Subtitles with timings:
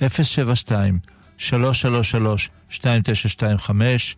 [0.00, 0.98] 072
[1.38, 4.16] 333 2925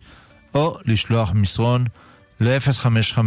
[0.53, 1.85] או לשלוח מסרון
[2.39, 3.19] ל-055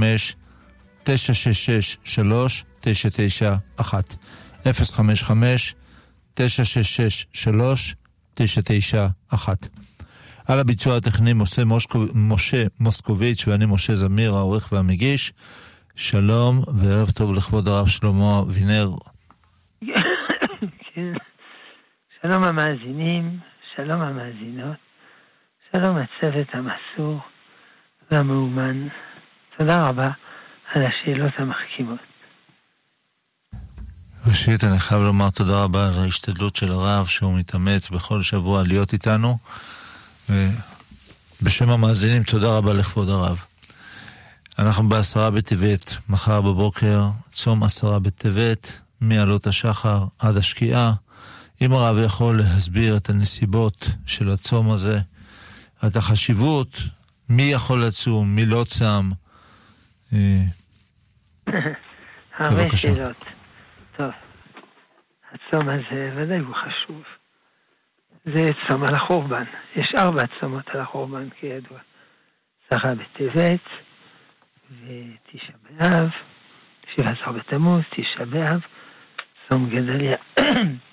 [1.02, 4.16] 966 3991
[4.64, 5.74] 055
[6.34, 9.68] 966 3991
[10.46, 15.32] על הביצוע הטכני משה, מושקו, משה מוסקוביץ' ואני משה זמיר, העורך והמגיש.
[15.96, 18.90] שלום וערב טוב לכבוד הרב שלמה אבינר.
[22.22, 23.38] שלום המאזינים,
[23.76, 24.76] שלום המאזינות,
[25.72, 27.20] שלום הצוות המסור
[28.10, 28.88] והמאומן.
[29.58, 30.08] תודה רבה
[30.74, 31.98] על השאלות המחכימות.
[34.28, 38.92] ראשית, אני חייב לומר תודה רבה על ההשתדלות של הרב, שהוא מתאמץ בכל שבוע להיות
[38.92, 39.38] איתנו.
[40.30, 43.44] ובשם המאזינים, תודה רבה לכבוד הרב.
[44.58, 50.92] אנחנו בעשרה בטבת, מחר בבוקר, צום עשרה בטבת, מעלות השחר עד השקיעה.
[51.62, 54.98] אם הרב יכול להסביר את הנסיבות של הצום הזה,
[55.86, 56.82] את החשיבות,
[57.28, 59.10] מי יכול לצום, מי לא צם.
[60.12, 60.42] אה,
[62.38, 63.24] הרבה שאלות.
[63.96, 64.10] טוב,
[65.32, 67.02] הצום הזה ודאי הוא חשוב.
[68.24, 69.44] זה צום על החורבן.
[69.76, 71.78] יש ארבע צומות על החורבן, כידוע.
[72.70, 73.68] שרה בטבת,
[74.70, 76.10] ותשעה באב,
[76.94, 78.60] שבעה עשר בתמוז, תשעה באב,
[79.48, 80.16] צום גדליה.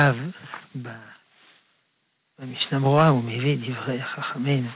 [0.00, 0.16] עכשיו,
[2.38, 4.70] במשנה ברורה הוא מביא דברי חכמינו,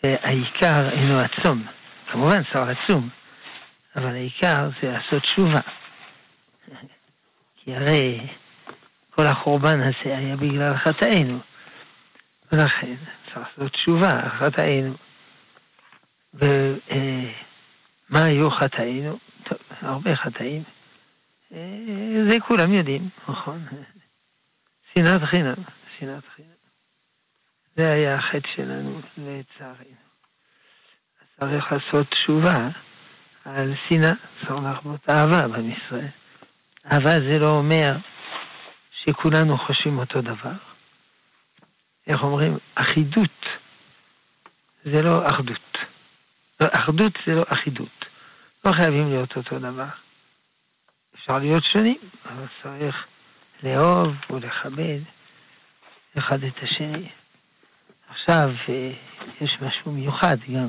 [0.00, 1.66] שהעיקר אינו הצום.
[2.12, 3.08] כמובן, צריך לצום,
[3.96, 5.60] אבל העיקר זה לעשות תשובה.
[7.56, 8.20] כי הרי
[9.10, 11.38] כל החורבן הזה היה בגלל חטאינו.
[12.52, 14.94] ולכן צריך לעשות תשובה על חטאינו.
[16.34, 16.44] ומה
[18.12, 19.18] היו חטאינו?
[19.44, 20.62] טוב, הרבה חטאים.
[22.28, 23.64] זה כולם יודעים, נכון?
[24.98, 25.54] שנאת חינם,
[25.98, 26.48] שנאת חינם.
[27.76, 29.98] זה היה החטא שלנו, לצערנו.
[31.20, 32.68] אז צריך לעשות תשובה
[33.44, 35.70] על שנאה, צריך להרבות אהבה בעם.
[36.92, 37.96] אהבה זה לא אומר
[39.04, 40.52] שכולנו חושבים אותו דבר.
[42.06, 42.58] איך אומרים?
[42.74, 43.46] אחידות
[44.84, 45.78] זה לא אחדות.
[46.58, 48.04] אחדות זה לא אחידות.
[48.64, 49.88] לא חייבים להיות אותו דבר.
[51.14, 53.06] אפשר להיות שונים, אבל צריך
[53.62, 54.98] לאהוב ולכבד
[56.18, 57.08] אחד את השני.
[58.08, 58.90] עכשיו אה,
[59.40, 60.68] יש משהו מיוחד גם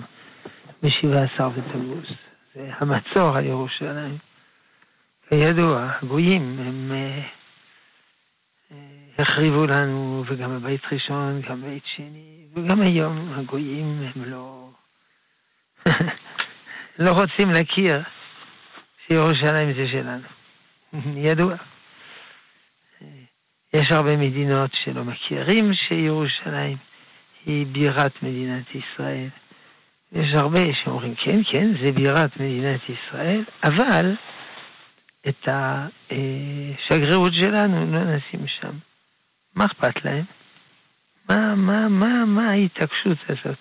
[0.83, 2.03] בשבעה עשר בתמוז,
[2.55, 4.17] זה המצור על ירושלים.
[5.29, 7.21] כידוע, הגויים הם אה,
[8.71, 8.77] אה,
[9.19, 14.69] החריבו לנו, וגם בבית ראשון, גם בבית שני, וגם היום הגויים הם לא...
[16.99, 18.01] לא רוצים להכיר
[19.07, 20.27] שירושלים זה שלנו.
[21.27, 21.55] ידוע.
[23.73, 26.77] יש הרבה מדינות שלא מכירים שירושלים
[27.45, 29.27] היא בירת מדינת ישראל.
[30.11, 34.15] יש הרבה שאומרים, כן, כן, זה בירת מדינת ישראל, אבל
[35.29, 38.71] את השגרירות שלנו לא נשים שם.
[39.55, 40.23] מה אכפת להם?
[41.29, 43.57] מה, מה, מה, מה ההתעקשות הזאת?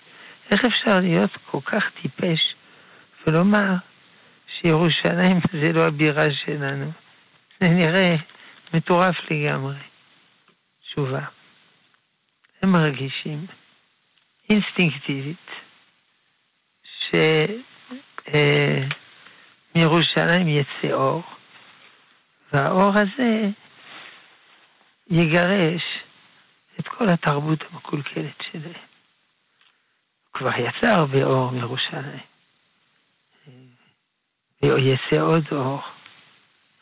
[0.51, 2.55] איך אפשר להיות כל כך טיפש
[3.27, 3.73] ולומר
[4.47, 6.91] שירושלים זה לא הבירה שלנו?
[7.59, 8.15] זה נראה
[8.73, 9.88] מטורף לגמרי.
[10.89, 11.25] תשובה.
[12.61, 13.45] הם מרגישים
[14.49, 15.51] אינסטינקטיבית
[19.75, 21.23] שמירושלים אה, יצא אור,
[22.53, 23.49] והאור הזה
[25.07, 25.83] יגרש
[26.79, 28.73] את כל התרבות המקולקלת שלהם.
[30.33, 32.19] כבר יצא הרבה אור מירושלים.
[34.61, 35.81] ויצא עוד אור.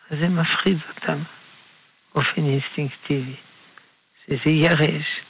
[0.09, 1.17] אז זה מפחיד אותם
[2.15, 3.35] באופן אינסטינקטיבי,
[4.29, 5.21] שזה ירש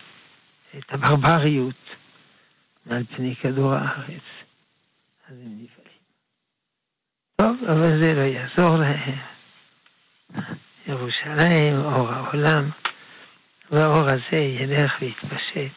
[0.77, 1.75] את הברבריות
[2.85, 4.23] מעל פני כדור הארץ.
[5.27, 5.67] אז הם נבהלים.
[7.35, 9.17] טוב, אבל זה לא יעזור להם.
[10.87, 12.69] ירושלים, אור העולם,
[13.71, 15.71] והאור הזה ילך ויתפשט.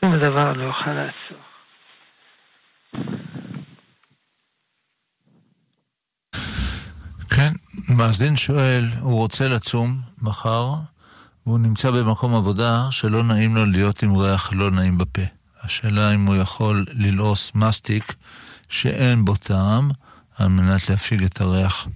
[0.00, 1.38] שום דבר לא יוכל לעצור.
[7.36, 7.52] כן,
[7.88, 10.74] מאזין שואל, הוא רוצה לצום מחר,
[11.50, 15.22] והוא נמצא במקום עבודה שלא נעים לו להיות עם ריח לא נעים בפה.
[15.64, 18.04] השאלה אם הוא יכול ללעוס מסטיק
[18.68, 19.88] שאין בו טעם,
[20.38, 21.88] על מנת להפיג את הריח.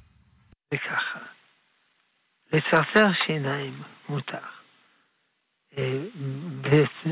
[0.71, 1.19] זה ככה,
[2.53, 4.45] לצרצר שיניים מותר.
[5.79, 5.99] אה,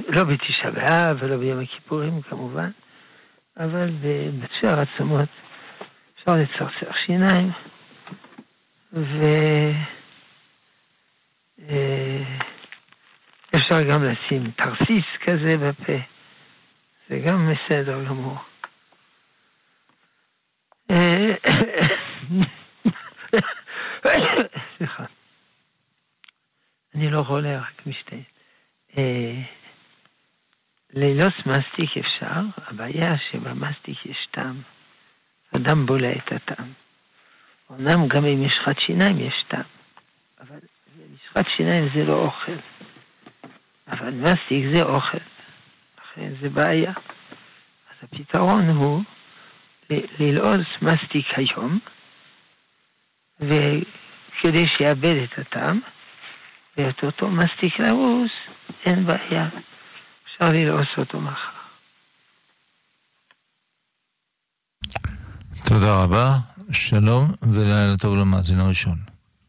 [0.08, 2.70] לא בתשעה באב ולא ביום הכיפורים כמובן,
[3.56, 3.90] אבל
[4.40, 5.28] בשאר העצמות
[6.18, 7.50] אפשר לצרצר שיניים,
[8.92, 9.22] ו...
[13.54, 15.96] אפשר גם לשים תרסיס כזה בפה,
[17.08, 18.38] זה גם בסדר גמור.
[24.76, 25.04] סליחה.
[26.94, 28.16] אני לא חולה, רק משתה.
[30.94, 34.56] לילוס מסטיק אפשר, הבעיה שבמסטיק יש טעם.
[35.56, 36.72] אדם בולע את הטעם.
[37.70, 39.62] אמנם גם אם יש חד שיניים יש טעם,
[41.32, 42.52] משחת שיניים זה לא אוכל.
[43.88, 45.18] אבל מסטיק זה אוכל,
[45.98, 46.92] לכן זה בעיה.
[47.90, 49.02] אז הפתרון הוא
[49.90, 51.78] ללעוז מסטיק היום,
[53.40, 55.80] וכדי שיאבד את הטעם,
[56.76, 58.28] ואת אותו מסטיק לעוז,
[58.84, 59.48] אין בעיה.
[60.24, 61.52] אפשר ללעוס אותו מחר.
[65.68, 66.28] תודה רבה,
[66.72, 68.98] שלום ולילה טוב למאזין הראשון.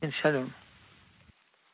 [0.02, 0.63] כן, שלום.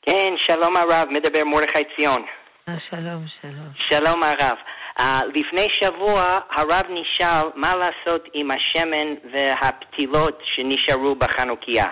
[0.10, 2.26] כן, שלום הרב, מדבר מרדכי ציון.
[2.70, 3.70] אה, שלום, שלום.
[3.76, 4.58] שלום הרב.
[5.00, 5.04] Uh,
[5.36, 11.84] לפני שבוע הרב נשאל מה לעשות עם השמן והפתילות שנשארו בחנוכיה.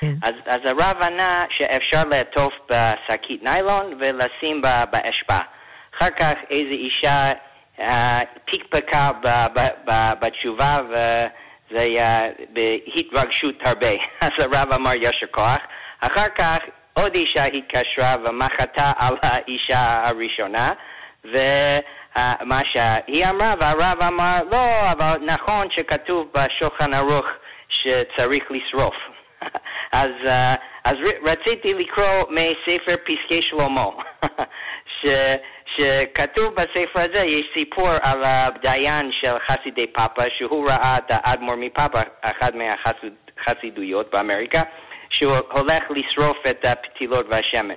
[0.00, 0.12] כן.
[0.22, 5.38] אז, אז הרב ענה שאפשר לעטוף בשקית ניילון ולשים בה באשפה.
[5.98, 7.30] אחר כך איזו אישה
[7.78, 7.84] uh,
[8.44, 12.20] פיקפקה ב- ב- בתשובה וזה היה
[12.52, 13.92] בהתרגשות הרבה.
[14.24, 15.58] אז הרב אמר ישר כוח.
[16.00, 16.58] אחר כך
[16.98, 20.68] עוד אישה התקשרה ומחתה על האישה הראשונה,
[21.24, 27.26] ומה שהיא אמרה, והרב אמר, לא, אבל נכון שכתוב בשולחן ערוך
[27.68, 28.94] שצריך לשרוף.
[30.02, 30.54] אז, אה,
[30.84, 30.94] אז
[31.28, 33.84] רציתי לקרוא מספר פסקי שלמה,
[35.02, 35.08] ש,
[35.76, 42.00] שכתוב בספר הזה, יש סיפור על הדיין של חסידי פאפה, שהוא ראה את האדמו"ר מפאפה,
[42.22, 44.60] אחת מהחסידויות באמריקה,
[45.10, 47.74] שהוא הולך לשרוף את הפתילות והשמן.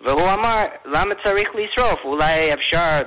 [0.00, 2.04] והוא אמר, למה צריך לשרוף?
[2.04, 3.00] אולי אפשר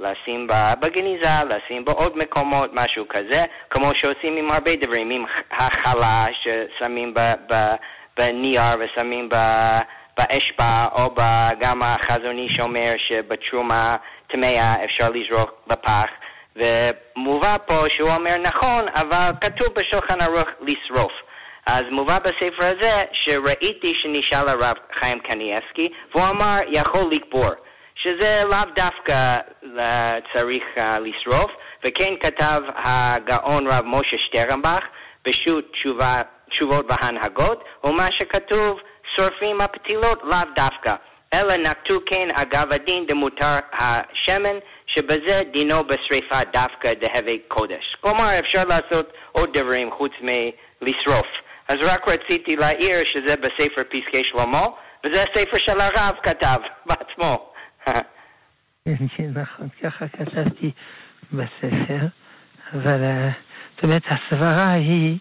[0.00, 0.48] לשים
[0.80, 7.14] בגניזה, לשים בעוד מקומות, משהו כזה, כמו שעושים עם הרבה דברים, עם החלה ששמים
[8.18, 9.28] בנייר ושמים
[10.18, 11.14] באשפה, או
[11.60, 13.94] גם החזוני שאומר שבתרומה
[14.26, 16.06] טמאה אפשר לזרוק בפח.
[16.56, 21.12] ומובא פה שהוא אומר נכון, אבל כתוב בשולחן ערוך לשרוף.
[21.66, 27.50] אז מובא בספר הזה שראיתי שנשאל הרב חיים קניאסקי, והוא אמר יכול לקבור,
[27.94, 29.36] שזה לאו דווקא
[30.36, 31.50] צריך uh, לשרוף,
[31.84, 34.80] וכן כתב הגאון רב משה שטרנבך
[35.24, 35.64] בשו"ת
[36.50, 38.80] תשובות והנהגות, ומה שכתוב
[39.16, 40.92] שורפים הפתילות לאו דווקא,
[41.34, 47.96] אלא נקטו כן אגב הדין דמותר השמן, שבזה דינו בשריפה דווקא דהווה קודש.
[48.00, 51.43] כלומר אפשר לעשות עוד דברים חוץ מלשרוף.
[51.68, 54.66] אז רק רציתי להעיר שזה בספר פסקי שלמה,
[55.04, 57.52] וזה הספר של הרב כתב בעצמו.
[58.84, 60.70] כן, נכון, ככה כתבתי
[61.32, 62.06] בספר,
[62.72, 63.30] אבל אה,
[63.74, 65.18] זאת אומרת, הסברה היא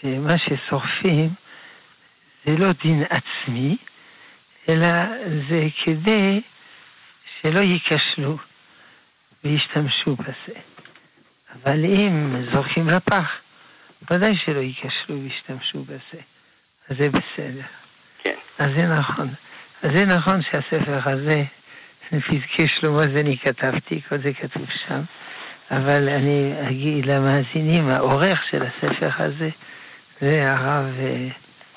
[0.00, 1.28] שמה ששורפים
[2.44, 3.76] זה לא דין עצמי,
[4.68, 4.86] אלא
[5.48, 6.40] זה כדי
[7.40, 8.36] שלא ייכשלו
[9.44, 10.60] וישתמשו בזה.
[11.54, 13.40] אבל אם זורקים לפח,
[14.10, 16.22] ודאי שלא ייכשלו וישתמשו בזה.
[16.88, 17.66] אז זה בסדר.
[18.22, 18.34] כן.
[18.58, 19.28] אז זה נכון.
[19.82, 21.44] אז זה נכון שהספר הזה,
[22.10, 25.00] פסקי שלמה זה אני כתבתי, כל זה כתוב שם,
[25.70, 29.48] אבל אני אגיד למאזינים, העורך של הספר הזה,
[30.20, 31.28] זה הרב אה,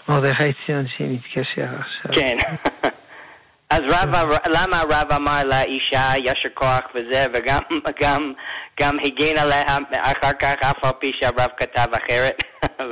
[0.09, 2.11] מרדכי ציון שמתקשר עכשיו.
[2.13, 2.38] כן.
[3.69, 4.15] אז רב,
[4.47, 8.33] למה הרב אמר לאישה ישר כוח וזה, וגם
[8.79, 9.63] גם, הגן עליה
[10.01, 12.43] אחר כך, אף על פי שהרב כתב אחרת?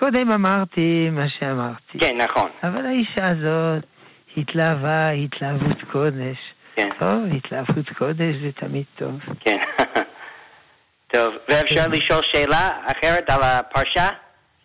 [0.00, 1.98] קודם אמרתי מה שאמרתי.
[1.98, 2.50] כן, נכון.
[2.62, 3.84] אבל האישה הזאת
[4.36, 6.36] התלהבה התלהבות קודש.
[6.76, 6.88] כן.
[6.98, 9.20] טוב, התלהבות קודש זה תמיד טוב.
[9.40, 9.56] כן.
[11.12, 14.08] טוב, ואפשר לשאול שאלה אחרת על הפרשה?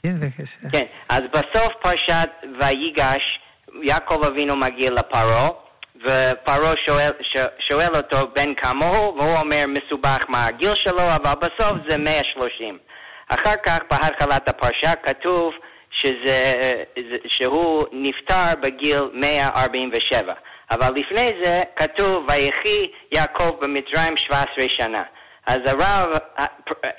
[0.04, 0.70] כן, בבקשה.
[0.72, 2.30] כן, אז בסוף פרשת
[2.62, 3.40] ויגש,
[3.84, 5.50] יעקב אבינו מגיע לפרעה,
[6.04, 7.10] ופרעה שואל,
[7.60, 12.78] שואל אותו בן כמה הוא, והוא אומר מסובך מה הגיל שלו, אבל בסוף זה 130.
[13.30, 15.54] אחר כך בהתחלת הפרשה כתוב
[15.92, 16.54] שזה,
[17.28, 20.34] שהוא נפטר בגיל 147.
[20.72, 25.02] אבל לפני זה כתוב ויחי יעקב במצרים 17 שנה.
[25.48, 26.08] אז הרב,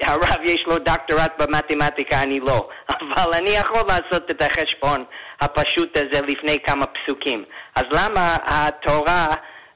[0.03, 2.69] הרב יש לו דוקטורט במתמטיקה, אני לא.
[3.01, 5.05] אבל אני יכול לעשות את החשבון
[5.41, 7.45] הפשוט הזה לפני כמה פסוקים.
[7.77, 9.27] אז למה התורה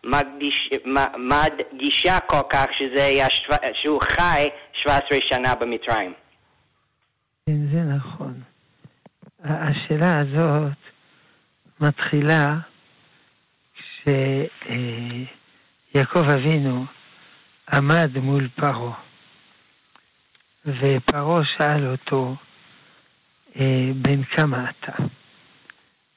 [0.05, 0.71] מדגיש,
[1.17, 3.27] מדגישה כל כך שזה היה,
[3.83, 4.49] שהוא חי
[4.83, 6.13] 17 שנה במצרים?
[7.47, 8.35] כן, זה נכון.
[9.45, 10.73] השאלה הזאת
[11.81, 12.57] מתחילה
[15.95, 16.85] שיעקב אבינו
[17.73, 18.93] עמד מול פרעה,
[20.67, 22.35] ופרעה שאל אותו,
[23.61, 24.93] אה, בן כמה אתה?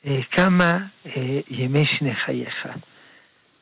[0.07, 2.67] אה, כמה אה, ימי שני חייך?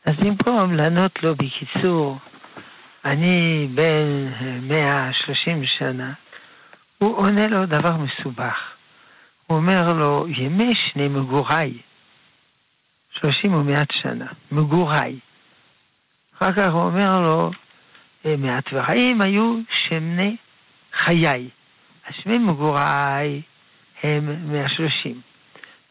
[0.06, 2.18] אז במקום לענות לו בקיצור,
[3.06, 4.30] אני בן
[4.68, 6.14] 130 שנה,
[6.98, 8.56] הוא עונה לו דבר מסובך.
[9.48, 11.74] הוא אומר לו, ימי שני מגוריי,
[13.12, 15.20] 30 ומעט שנה, מגוריי.
[16.38, 17.52] אחר כך הוא אומר לו,
[18.38, 20.36] מעט וחיים היו שמני
[20.94, 21.50] חיי.
[22.08, 23.42] השמי מגוריי
[24.04, 25.22] הם 130.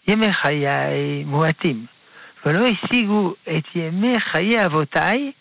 [0.08, 1.87] ימי חיי מועטים,
[2.46, 5.32] ולא השיגו את ימי חיי אבותיי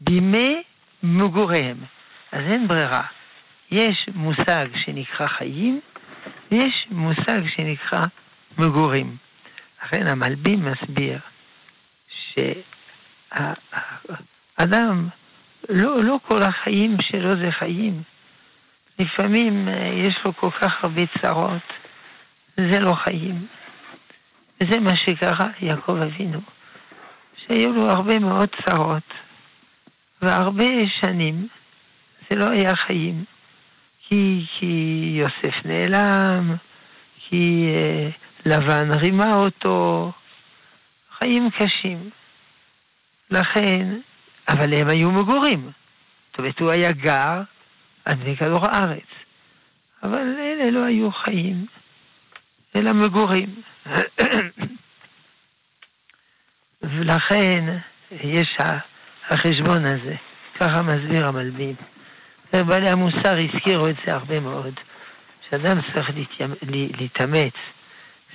[0.00, 0.62] בימי
[1.02, 1.76] מגוריהם.
[2.32, 3.02] אז אין ברירה.
[3.70, 5.80] יש מושג שנקרא חיים,
[6.50, 8.06] ויש מושג שנקרא
[8.58, 9.16] מגורים.
[9.84, 11.18] לכן המלבים מסביר
[14.58, 15.08] שאדם,
[15.68, 18.02] לא, לא כל החיים שלו זה חיים.
[18.98, 21.62] לפעמים אה, יש לו כל כך הרבה צרות,
[22.56, 23.46] זה לא חיים.
[24.62, 26.40] וזה מה שקרה יעקב אבינו,
[27.36, 29.02] שהיו לו הרבה מאוד צרות,
[30.22, 30.64] והרבה
[31.00, 31.48] שנים
[32.30, 33.24] זה לא היה חיים,
[34.08, 36.54] כי, כי יוסף נעלם,
[37.18, 38.08] כי אה,
[38.46, 40.12] לבן רימה אותו,
[41.18, 42.10] חיים קשים.
[43.30, 43.86] לכן,
[44.48, 45.70] אבל הם היו מגורים.
[46.30, 47.42] זאת אומרת, הוא היה גר
[48.04, 49.08] על פני כדור הארץ.
[50.02, 51.66] אבל אלה לא היו חיים,
[52.76, 53.48] אלא מגורים.
[56.82, 57.78] ולכן
[58.10, 58.58] יש
[59.28, 60.14] החשבון הזה,
[60.60, 61.74] ככה מסביר המלבים.
[62.52, 64.74] בעלי המוסר הזכירו את זה הרבה מאוד,
[65.50, 66.10] שאדם צריך
[66.98, 67.54] להתאמץ,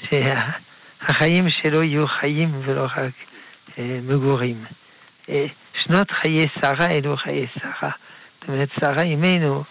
[0.09, 3.13] שהחיים שלו יהיו חיים ולא רק
[3.79, 4.65] אה, מגורים.
[5.29, 5.45] אה,
[5.83, 7.89] שנות חיי שרה אלו חיי שרה.
[8.39, 9.63] זאת אומרת, שרה אימנו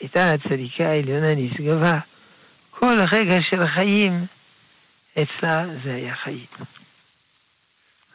[0.00, 1.98] הייתה הצדיקה העליונה נשגבה.
[2.70, 4.26] כל רגע של חיים
[5.22, 6.46] אצלה זה היה חיים.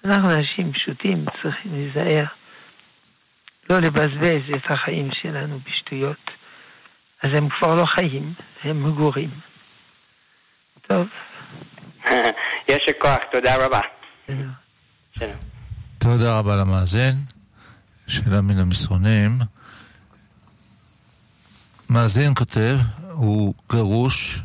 [0.06, 2.26] אנחנו אנשים פשוטים צריכים להיזהר,
[3.70, 6.32] לא לבזבז את החיים שלנו בשטויות.
[7.24, 9.30] אז הם כבר לא חיים, הם מגורים.
[10.88, 11.08] טוב.
[12.68, 13.80] יש כוח, תודה רבה.
[15.98, 17.16] תודה רבה למאזין.
[18.08, 19.32] שאלה מן המסרונים.
[21.90, 22.78] מאזין כותב,
[23.12, 24.42] הוא גרוש,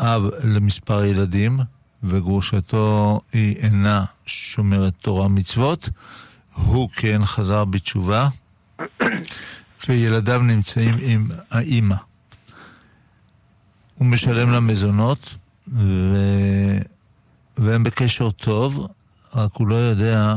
[0.00, 1.58] אב למספר ילדים,
[2.02, 5.90] וגרושתו היא אינה שומרת תורה מצוות.
[6.54, 8.28] הוא כן חזר בתשובה,
[9.88, 11.96] וילדיו נמצאים עם האימא.
[13.94, 15.34] הוא משלם לה מזונות,
[15.72, 16.16] ו...
[17.56, 18.88] והם בקשר טוב,
[19.34, 20.34] רק הוא לא יודע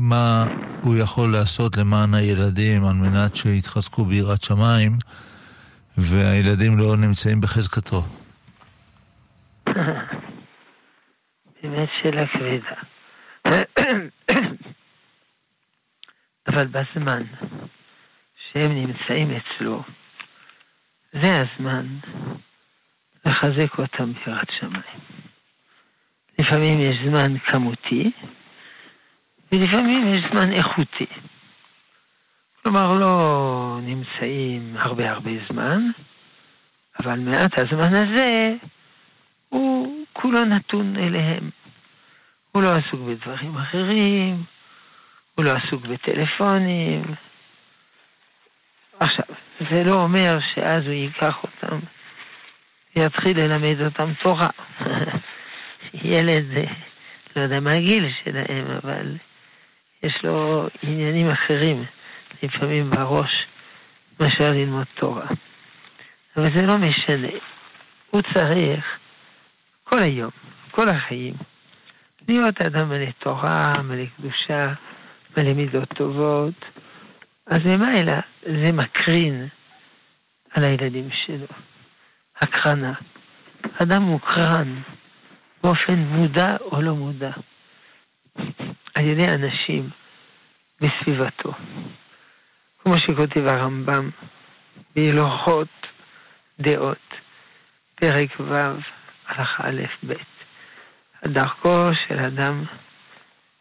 [0.00, 0.46] מה
[0.82, 4.98] הוא יכול לעשות למען הילדים על מנת שיתחזקו ביראת שמיים.
[5.98, 8.04] והילדים לא נמצאים בחזקתו.
[11.64, 12.80] באמת שאלה כבדה.
[16.46, 17.22] אבל בזמן
[18.36, 19.82] שהם נמצאים אצלו,
[21.12, 21.86] זה הזמן
[23.26, 25.00] לחזק אותם בירת שמיים.
[26.38, 28.10] לפעמים יש זמן כמותי,
[29.52, 31.06] ולפעמים יש זמן איכותי.
[32.62, 35.80] כלומר, לא נמצאים הרבה הרבה זמן,
[37.00, 38.54] אבל מעט הזמן הזה
[39.48, 41.50] הוא כולו נתון אליהם.
[42.52, 44.42] הוא לא עסוק בדברים אחרים,
[45.34, 47.02] הוא לא עסוק בטלפונים.
[49.00, 49.24] עכשיו,
[49.70, 51.78] זה לא אומר שאז הוא ייקח אותם
[52.96, 54.50] ויתחיל ללמד אותם תורה.
[56.04, 56.44] ילד,
[57.36, 59.16] לא יודע מה הגיל שלהם, אבל
[60.02, 61.84] יש לו עניינים אחרים.
[62.42, 63.46] לפעמים בראש
[64.20, 65.26] מאשר ללמוד תורה.
[66.36, 67.28] אבל זה לא משנה.
[68.10, 68.98] הוא צריך
[69.84, 70.30] כל היום,
[70.70, 71.34] כל החיים,
[72.28, 74.72] להיות אדם מלא תורה, מלא קדושה,
[75.36, 76.54] מלא מידות טובות.
[77.46, 78.12] אז ממילא
[78.42, 79.48] זה מקרין
[80.50, 81.46] על הילדים שלו.
[82.40, 82.92] הקרנה.
[83.82, 84.74] אדם מוקרן
[85.62, 87.30] באופן מודע או לא מודע
[88.94, 89.88] על ידי אנשים
[90.80, 91.52] בסביבתו.
[92.78, 94.10] כמו שכותב הרמב"ם
[94.96, 95.68] בהלכות
[96.60, 97.14] דעות,
[97.94, 98.54] פרק ו',
[99.36, 100.12] הלכה א' ב'.
[101.24, 102.64] דרכו של אדם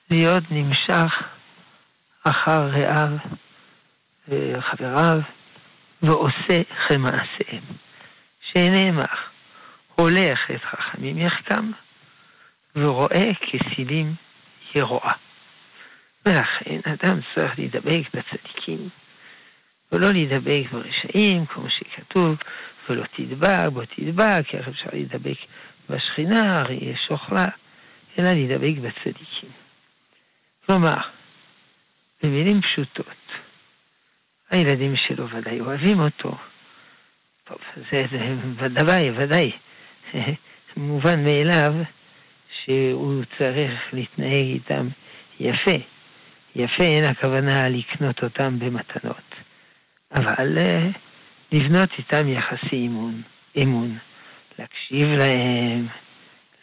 [0.09, 1.13] להיות נמשך
[2.23, 3.09] אחר רעיו
[4.27, 5.19] וחבריו
[6.01, 7.63] ועושה כמעשיהם.
[8.41, 9.05] שנאמר,
[9.95, 11.71] הולך את חכמים יחכם
[12.75, 14.13] ורואה כסילים
[14.75, 15.13] ירועה.
[16.25, 18.89] ולכן אדם צריך להידבק בצדיקים,
[19.91, 22.37] ולא להידבק ברשעים, כמו שכתוב,
[22.89, 25.37] ולא תדבק, בוא תדבק, איך אפשר להידבק
[25.89, 27.47] בשכינה, הרי יש אוכלה,
[28.19, 29.49] אלא להידבק בצדיקים.
[30.65, 30.97] כלומר,
[32.23, 33.07] במילים פשוטות,
[34.49, 36.37] הילדים שלו ודאי אוהבים אותו.
[37.43, 37.57] טוב,
[37.91, 39.51] זה, זה ודאי, ודאי,
[40.77, 41.73] מובן מאליו
[42.63, 44.87] שהוא צריך להתנהג איתם
[45.39, 45.71] יפה.
[46.55, 49.35] יפה אין הכוונה לקנות אותם במתנות,
[50.11, 50.89] אבל אה,
[51.53, 53.21] לבנות איתם יחסי אימון,
[53.63, 53.97] אמון,
[54.59, 55.87] להקשיב להם,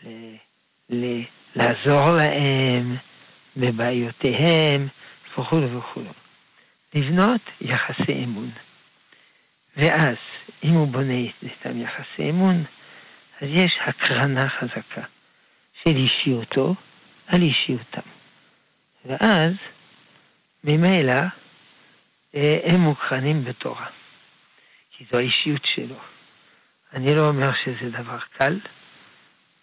[0.04, 0.09] ל,
[0.90, 1.23] ל,
[1.56, 2.97] לעזור להם
[3.56, 4.88] בבעיותיהם
[5.32, 6.00] וכו' וכו'.
[6.94, 8.50] לבנות יחסי אמון.
[9.76, 10.16] ואז,
[10.64, 12.64] אם הוא בונה איתם יחסי אמון,
[13.40, 15.02] אז יש הקרנה חזקה
[15.85, 16.75] של אישיותו
[17.26, 18.00] על אישיותם.
[19.04, 19.52] ואז,
[20.64, 21.20] ממילא,
[22.37, 23.87] אה, הם מוקרנים בתורה.
[25.00, 25.97] כי זו האישיות שלו.
[26.92, 28.59] אני לא אומר שזה דבר קל,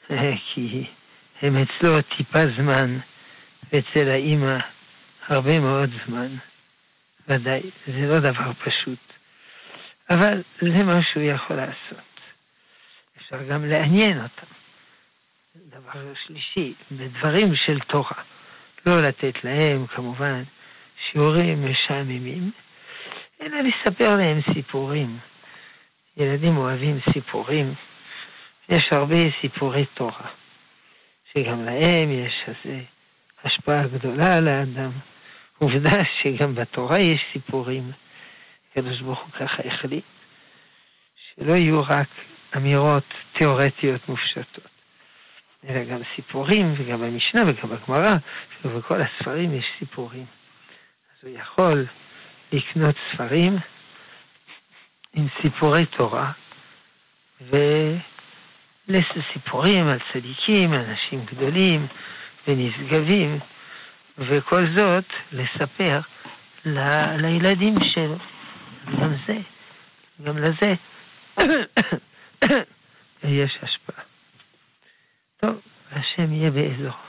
[0.53, 0.87] כי
[1.41, 2.97] הם אצלו טיפה זמן,
[3.73, 4.57] ואצל האימא
[5.27, 6.27] הרבה מאוד זמן.
[7.27, 8.99] ודאי, זה לא דבר פשוט.
[10.09, 12.19] אבל זה מה שהוא יכול לעשות.
[13.17, 14.53] אפשר גם לעניין אותם.
[15.55, 18.23] דבר שלישי, בדברים של תורה.
[18.85, 20.43] לא לתת להם, כמובן,
[21.11, 22.51] שיעורים משעממים,
[23.41, 25.17] אלא לספר להם סיפורים.
[26.17, 27.73] ילדים אוהבים סיפורים.
[28.69, 30.29] יש הרבה סיפורי תורה,
[31.33, 32.77] שגם להם יש איזו
[33.43, 34.91] השפעה גדולה על האדם.
[35.57, 37.91] עובדה שגם בתורה יש סיפורים.
[38.71, 40.03] הקדוש ברוך הוא ככה החליט,
[41.15, 42.07] שלא יהיו רק
[42.57, 44.67] אמירות תיאורטיות מופשטות,
[45.69, 48.15] אלא גם סיפורים, וגם במשנה וגם בגמרא,
[48.65, 50.25] ובכל הספרים יש סיפורים.
[51.11, 51.85] אז הוא יכול
[52.51, 53.57] לקנות ספרים
[55.17, 56.31] עם סיפורי תורה,
[58.89, 61.87] ולסיפורים על צדיקים, אנשים גדולים
[62.47, 63.39] ונשגבים,
[64.17, 65.99] וכל זאת לספר
[66.65, 66.79] ל...
[67.17, 68.17] לילדים שלו.
[69.01, 69.37] גם זה,
[70.23, 70.73] גם לזה
[73.23, 74.03] יש השפעה.
[75.37, 77.06] טוב, השם יהיה באזור.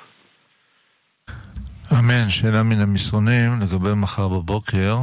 [2.08, 2.28] אמן.
[2.28, 4.96] שאלה מן המסרונים לגבי מחר בבוקר.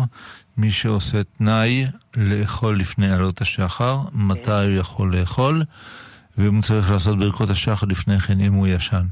[0.58, 1.84] מי שעושה תנאי
[2.18, 5.62] לאכול לפני עלות השחר, מתי הוא יכול לאכול,
[6.38, 9.06] ואם הוא צריך לעשות ברכות השחר לפני כן, אם הוא ישן.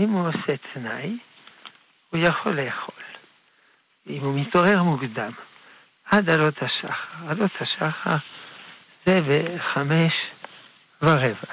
[0.00, 1.16] אם הוא עושה תנאי,
[2.10, 2.94] הוא יכול לאכול.
[4.06, 5.32] אם הוא מתעורר מוקדם,
[6.10, 7.28] עד עלות השחר.
[7.28, 8.16] עלות השחר
[9.06, 10.12] זה בחמש
[11.02, 11.52] ורבע.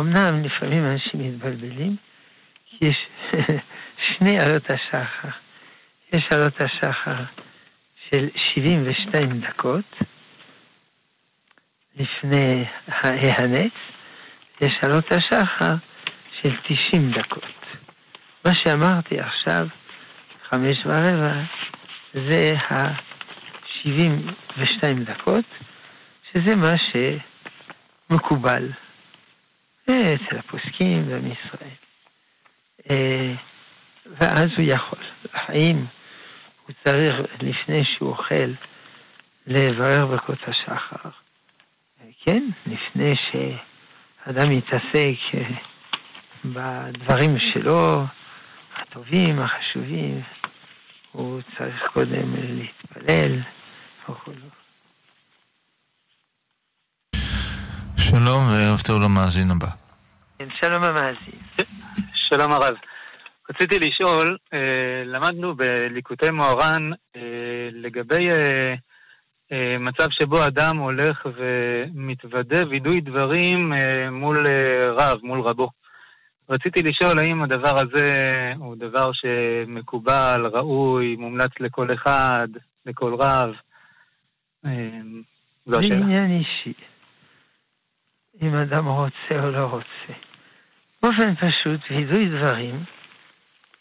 [0.00, 1.96] אמנם לפעמים אנשים מתבלבלים,
[2.82, 3.06] יש
[4.08, 5.28] שני עלות השחר.
[6.12, 7.22] יש עלות השחר
[8.10, 9.84] של 72 דקות
[11.96, 13.72] לפני ההיאנץ,
[14.60, 15.74] יש עלות השחר
[16.42, 17.44] של 90 דקות.
[18.44, 19.66] מה שאמרתי עכשיו,
[20.48, 21.42] חמש ורבע,
[22.12, 25.44] זה ה-72 דקות,
[26.32, 26.74] שזה מה
[28.08, 28.68] שמקובל
[29.84, 31.81] אצל הפוסקים ועם ישראל.
[32.90, 33.34] אה,
[34.18, 34.98] ואז הוא יכול.
[35.32, 35.84] האם
[36.66, 38.52] הוא צריך, לפני שהוא אוכל,
[39.46, 41.10] לברר ברכות השחר?
[42.24, 45.42] כן, לפני שאדם יתעסק אה,
[46.44, 48.04] בדברים שלו,
[48.76, 50.20] הטובים, החשובים,
[51.12, 53.38] הוא צריך קודם להתפלל
[54.08, 54.32] וכו'.
[57.96, 59.66] שלום וערב טוב למאזין הבא.
[60.38, 61.51] כן, שלום המאזין.
[62.34, 62.74] שלום הרב.
[63.50, 68.30] רציתי לשאול, אה, למדנו בליקוטי מוהר"ן אה, לגבי
[69.52, 73.72] אה, מצב שבו אדם הולך ומתוודה וידוי דברים
[74.10, 74.46] מול
[74.98, 75.68] רב, מול רבו.
[76.50, 82.48] רציתי לשאול האם הדבר הזה הוא דבר שמקובל, ראוי, מומלץ לכל אחד,
[82.86, 83.54] לכל רב.
[85.66, 85.96] זו השאלה.
[85.96, 86.72] עניין אישי.
[88.42, 90.31] אם אדם רוצה או לא רוצה.
[91.02, 92.84] באופן פשוט, וידוי דברים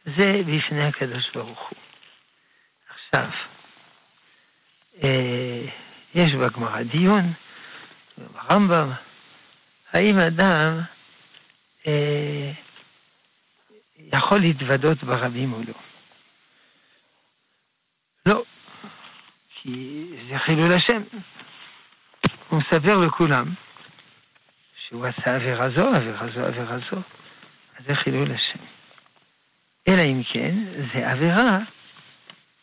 [0.06, 1.78] זה בפני הקדוש ברוך הוא.
[2.90, 3.30] עכשיו,
[5.04, 5.66] אה,
[6.16, 7.34] יש בגמרא דיון,
[8.18, 8.90] ברמב"ם,
[9.94, 10.80] האם אדם
[11.88, 12.52] אה,
[14.14, 15.74] יכול להתוודות ברבים או לא.
[18.26, 18.44] לא,
[19.50, 21.02] כי זה חילול השם.
[22.50, 23.46] הוא מספר לכולם
[24.92, 26.98] שהוא עשה עבירה זו, עבירה זו, עבירה זו,
[27.80, 28.60] אז זה חילול השם.
[29.88, 30.56] אלא אם כן,
[30.94, 31.58] זה עבירה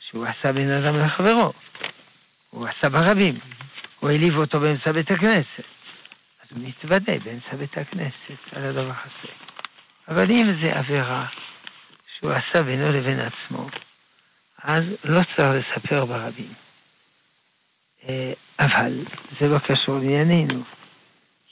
[0.01, 1.53] שהוא עשה בין אדם לחברו.
[2.51, 3.39] הוא עשה ברבים.
[4.01, 5.65] הוא העליב אותו באמצע בית הכנסת.
[6.43, 9.33] אז הוא מתוודה באמצע בית הכנסת על הדבר הזה.
[10.09, 11.27] אבל אם זה עבירה
[12.19, 13.69] שהוא עשה בינו לבין עצמו,
[14.63, 16.53] אז לא צריך לספר ברבים.
[18.09, 18.93] אה, אבל
[19.41, 20.63] זה לא קשור לענייננו,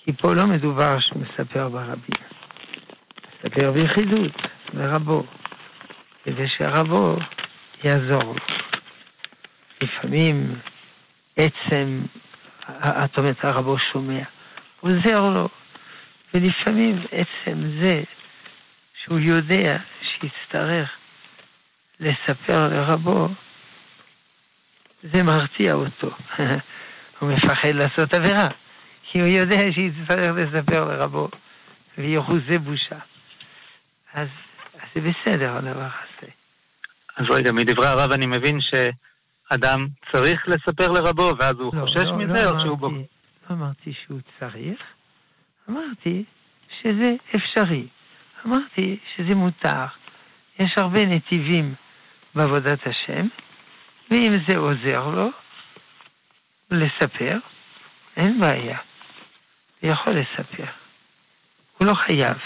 [0.06, 2.26] כי פה לא מדובר שהוא מספר ברבים.
[3.44, 4.32] מספר ביחידות,
[4.72, 5.24] לרבו,
[6.24, 7.16] כדי שהרבו
[7.84, 8.34] יעזור לו.
[9.82, 10.58] לפעמים
[11.36, 12.00] עצם,
[12.68, 14.22] את אומרת, הרבו שומע,
[14.80, 15.48] עוזר לו,
[16.34, 18.02] ולפעמים עצם זה
[18.94, 20.96] שהוא יודע שיצטרך
[22.00, 23.28] לספר לרבו,
[25.02, 26.10] זה מרתיע אותו.
[27.18, 28.48] הוא מפחד לעשות עבירה,
[29.10, 31.28] כי הוא יודע שיצטרך לספר לרבו,
[31.98, 32.98] ויחוזה בושה.
[34.14, 34.28] אז,
[34.74, 36.32] אז זה בסדר הדבר הזה.
[37.16, 42.16] אז רגע, מדברי הרב אני מבין שאדם צריך לספר לרבו, ואז הוא לא, חושש לא,
[42.16, 42.78] מזה, לא או שהוא...
[42.78, 42.90] בו...
[42.90, 43.04] לא
[43.50, 44.80] אמרתי שהוא צריך,
[45.70, 46.24] אמרתי
[46.82, 47.86] שזה אפשרי.
[48.46, 49.84] אמרתי שזה מותר.
[50.58, 51.74] יש הרבה נתיבים
[52.34, 53.26] בעבודת השם,
[54.10, 55.30] ואם זה עוזר לו
[56.70, 57.38] לספר,
[58.16, 58.78] אין בעיה.
[59.80, 60.64] הוא יכול לספר.
[61.78, 62.36] הוא לא חייב.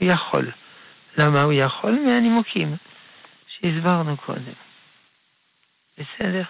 [0.00, 0.50] הוא יכול.
[1.18, 1.98] למה הוא יכול?
[2.06, 2.76] מהנימוקים
[3.48, 4.52] שהסברנו קודם.
[5.98, 6.42] בסדר?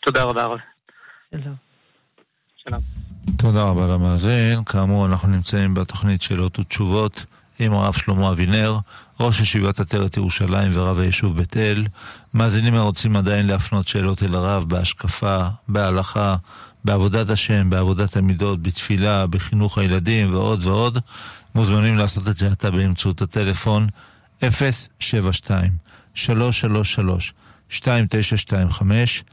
[0.00, 0.58] תודה רבה, הרב.
[1.30, 1.54] שלום.
[2.56, 2.80] שלום.
[3.38, 4.64] תודה רבה למאזין.
[4.64, 7.24] כאמור, אנחנו נמצאים בתוכנית שאלות ותשובות
[7.58, 8.78] עם הרב שלמה אבינר,
[9.20, 11.86] ראש ישיבת עטרת ירושלים ורב היישוב בית אל.
[12.34, 16.36] מאזינים הרוצים עדיין להפנות שאלות אל הרב בהשקפה, בהלכה,
[16.84, 20.98] בעבודת השם, בעבודת המידות, בתפילה, בחינוך הילדים ועוד ועוד,
[21.54, 23.86] מוזמנים לעשות את זה עתה באמצעות הטלפון
[24.40, 25.72] 072
[26.14, 27.34] 333
[27.70, 29.24] 2925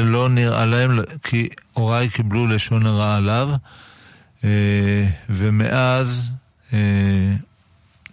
[0.01, 3.51] לא נראה להם, כי הוריי קיבלו לשון הרע עליו,
[4.45, 6.33] אה, ומאז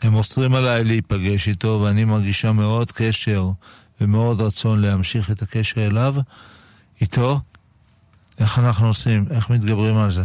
[0.01, 3.49] הם אוסרים עליי להיפגש איתו, ואני מרגישה מאוד קשר
[4.01, 6.15] ומאוד רצון להמשיך את הקשר אליו,
[7.01, 7.39] איתו.
[8.41, 9.25] איך אנחנו עושים?
[9.35, 10.21] איך מתגברים על זה?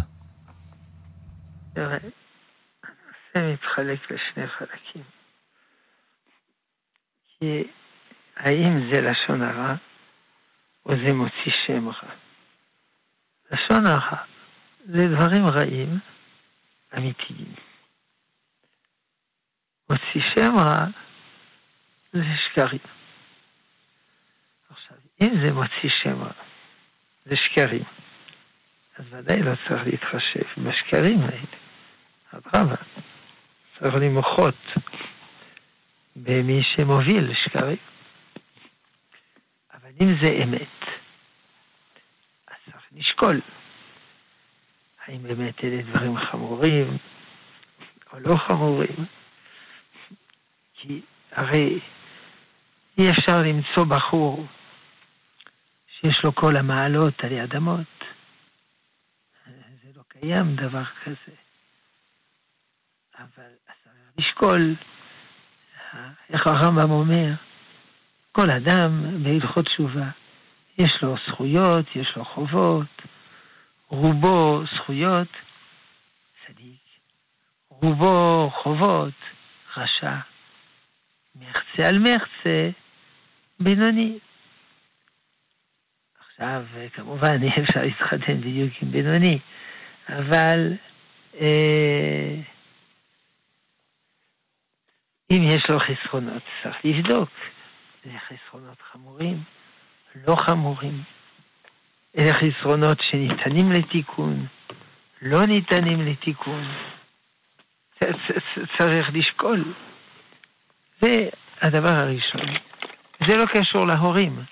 [1.74, 1.98] תראה,
[2.82, 5.02] הנושא מתחלק לשני חלקים.
[7.38, 7.64] כי
[8.36, 9.74] האם זה לשון הרע,
[10.86, 12.12] או זה מוציא שם רע?
[13.50, 14.16] לשון הרע
[14.84, 15.98] זה דברים רעים
[16.98, 17.54] אמיתיים.
[19.90, 20.86] מוציא שם רע
[22.12, 22.80] זה שקרים.
[24.70, 26.32] עכשיו, אם זה מוציא שם רע,
[27.24, 27.84] זה שקרים,
[29.00, 31.46] אז ודאי לא צריך להתחשב בשקרים האלה.
[32.30, 32.74] אדרבה,
[33.78, 34.54] צריך למחות
[36.16, 37.76] במי שמוביל לשקרים.
[39.74, 40.84] אבל אם זה אמת,
[42.48, 43.40] אז צריך לשקול.
[45.06, 46.86] האם באמת אלה דברים חמורים
[48.12, 48.96] או לא חמורים?
[50.74, 51.00] כי
[51.32, 51.78] הרי
[52.98, 54.46] אי אפשר למצוא בחור
[56.00, 57.86] שיש לו כל המעלות עלי אדמות.
[57.86, 57.99] זה לא
[60.20, 61.36] קיים דבר כזה.
[63.18, 64.74] אבל צריך לשקול,
[66.30, 67.32] איך הרמב"ם אומר,
[68.32, 68.90] כל אדם
[69.22, 70.10] בהלכות תשובה,
[70.78, 73.02] יש לו זכויות, יש לו חובות,
[73.88, 75.28] רובו זכויות,
[76.46, 76.80] צדיק,
[77.68, 79.14] רובו חובות,
[79.76, 80.16] רשע.
[81.34, 82.70] מחצה על מחצה,
[83.60, 84.18] בינוני.
[86.18, 89.38] עכשיו, כמובן, אי אפשר להתחתן בדיוק עם בינוני,
[90.08, 90.72] אבל
[91.40, 92.34] אה,
[95.30, 97.28] אם יש לו חסרונות, צריך לבדוק.
[98.04, 99.36] זה חסרונות חמורים,
[100.26, 101.02] לא חמורים.
[102.18, 104.46] אלה חסרונות שניתנים לתיקון,
[105.22, 106.64] לא ניתנים לתיקון.
[108.78, 109.64] צריך לשקול.
[111.00, 111.28] זה
[111.60, 112.46] הדבר הראשון.
[113.26, 114.42] זה לא קשור להורים.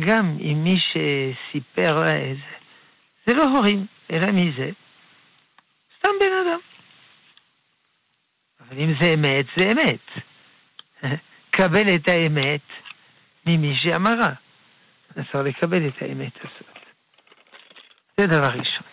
[0.00, 2.56] גם אם מי שסיפר לה את זה,
[3.26, 4.70] זה לא הורים, אלא מי זה?
[5.98, 6.58] סתם בן אדם.
[8.60, 10.24] אבל אם זה אמת, זה אמת.
[11.58, 12.60] לקבל את האמת
[13.46, 14.32] ממי שאמרה.
[15.20, 16.78] אסור לקבל את האמת הזאת.
[18.16, 18.86] זה דבר ראשון.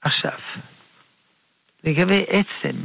[0.00, 0.38] עכשיו,
[1.84, 2.76] לגבי עצם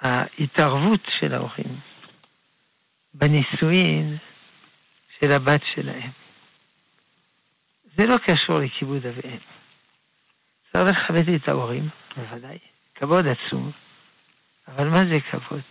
[0.00, 1.76] ההתערבות של ההורים
[3.14, 4.16] בנישואין
[5.20, 6.10] של הבת שלהם,
[7.96, 9.38] זה לא קשור לכיבוד אביהם.
[10.72, 12.58] צריך לכבד את ההורים, בוודאי,
[12.94, 13.70] כבוד עצום,
[14.68, 15.62] אבל מה זה כבוד?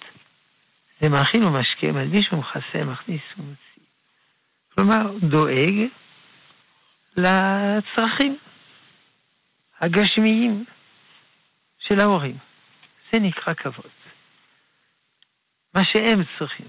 [1.00, 3.84] זה מאכיל ומשקה, מלביש ומכסה, מכניס ומוציא.
[4.76, 5.88] כלומר, דואג
[7.18, 8.38] לצרכים
[9.82, 10.66] הגשמיים
[11.80, 12.38] של ההורים.
[13.12, 13.92] זה נקרא כבוד.
[15.74, 16.68] מה שהם צריכים.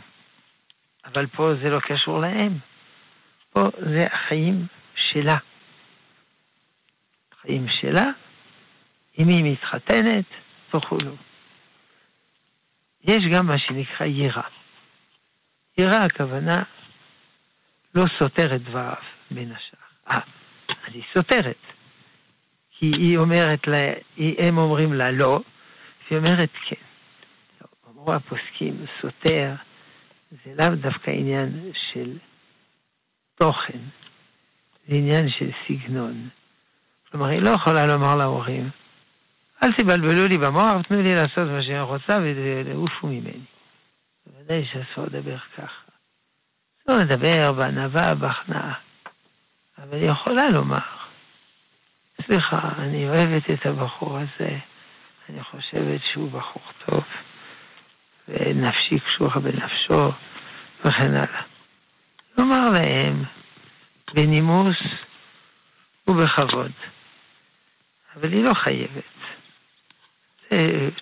[1.05, 2.59] אבל פה זה לא קשור להם.
[3.51, 4.67] פה זה החיים
[5.15, 5.37] שלה.
[7.33, 8.05] החיים שלה,
[9.19, 10.25] אם היא מתחתנת
[10.75, 11.15] וכולו.
[13.05, 14.49] יש גם מה שנקרא יראה.
[15.79, 16.63] יראה הכוונה
[17.95, 18.95] לא סותר את דבריו
[19.31, 19.79] בין השאר.
[20.11, 20.21] אה,
[20.87, 21.57] היא סותרת.
[22.71, 23.93] כי היא אומרת לה,
[24.39, 25.41] הם אומרים לה לא,
[26.11, 26.77] והיא אומרת כן.
[27.91, 29.55] אמרו הפוסקים, סותר,
[30.31, 32.19] זה לאו דווקא עניין של
[33.35, 33.79] תוכן,
[34.89, 36.29] זה עניין של סגנון.
[37.11, 38.71] כלומר, היא לא יכולה לומר להורים,
[39.63, 43.41] אל תבלבלו לי במוח, תנו לי לעשות מה שאני רוצה ותעופו ממני.
[44.27, 45.85] בוודאי שאסור לדבר ככה.
[46.83, 48.75] אסור לדבר בענווה, בהכנעה.
[49.83, 50.79] אבל היא יכולה לומר,
[52.27, 54.59] סליחה, אני אוהבת את הבחור הזה,
[55.29, 57.05] אני חושבת שהוא בחור טוב,
[58.29, 60.13] ונפשי קשורה בנפשו,
[60.85, 61.43] וכן הלאה.
[62.39, 63.23] לומר להם
[64.15, 64.77] בנימוס
[66.09, 66.71] ובכבוד,
[68.17, 69.15] אבל היא לא חייבת.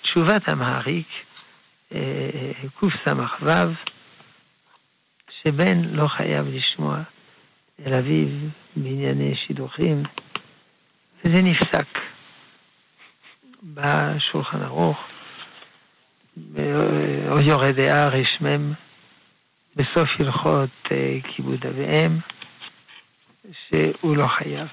[0.02, 1.08] תשובת המעריק,
[1.94, 3.46] אה, קס"ו,
[5.42, 6.98] שבן לא חייב לשמוע
[7.86, 8.28] אל אביו
[8.76, 10.02] בענייני שידוכים,
[11.24, 11.98] וזה נפסק
[13.62, 15.08] בשולחן ערוך,
[17.28, 18.72] או יורד דעה רשמם,
[19.76, 22.18] בסוף הלכות אה, כיבוד אביהם,
[23.50, 24.68] שהוא לא חייב.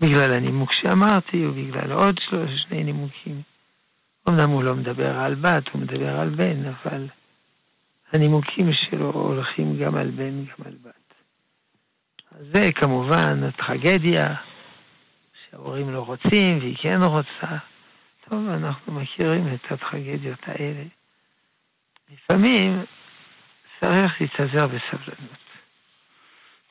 [0.00, 3.42] בגלל הנימוק שאמרתי, ובגלל עוד שלוש, שני נימוקים.
[4.28, 7.06] אמנם הוא לא מדבר על בת, הוא מדבר על בן, אבל
[8.12, 11.14] הנימוקים שלו הולכים גם על בן, גם על בת.
[12.52, 14.34] זה כמובן הטרגדיה,
[15.50, 17.56] שההורים לא רוצים והיא כן רוצה.
[18.28, 20.84] טוב, אנחנו מכירים את הטרגדיות האלה.
[22.12, 22.82] לפעמים
[23.80, 25.41] צריך להתאזר בסבלנות.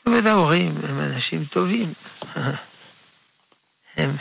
[0.06, 1.94] זאת ההורים הם אנשים טובים.
[3.98, 4.16] הם,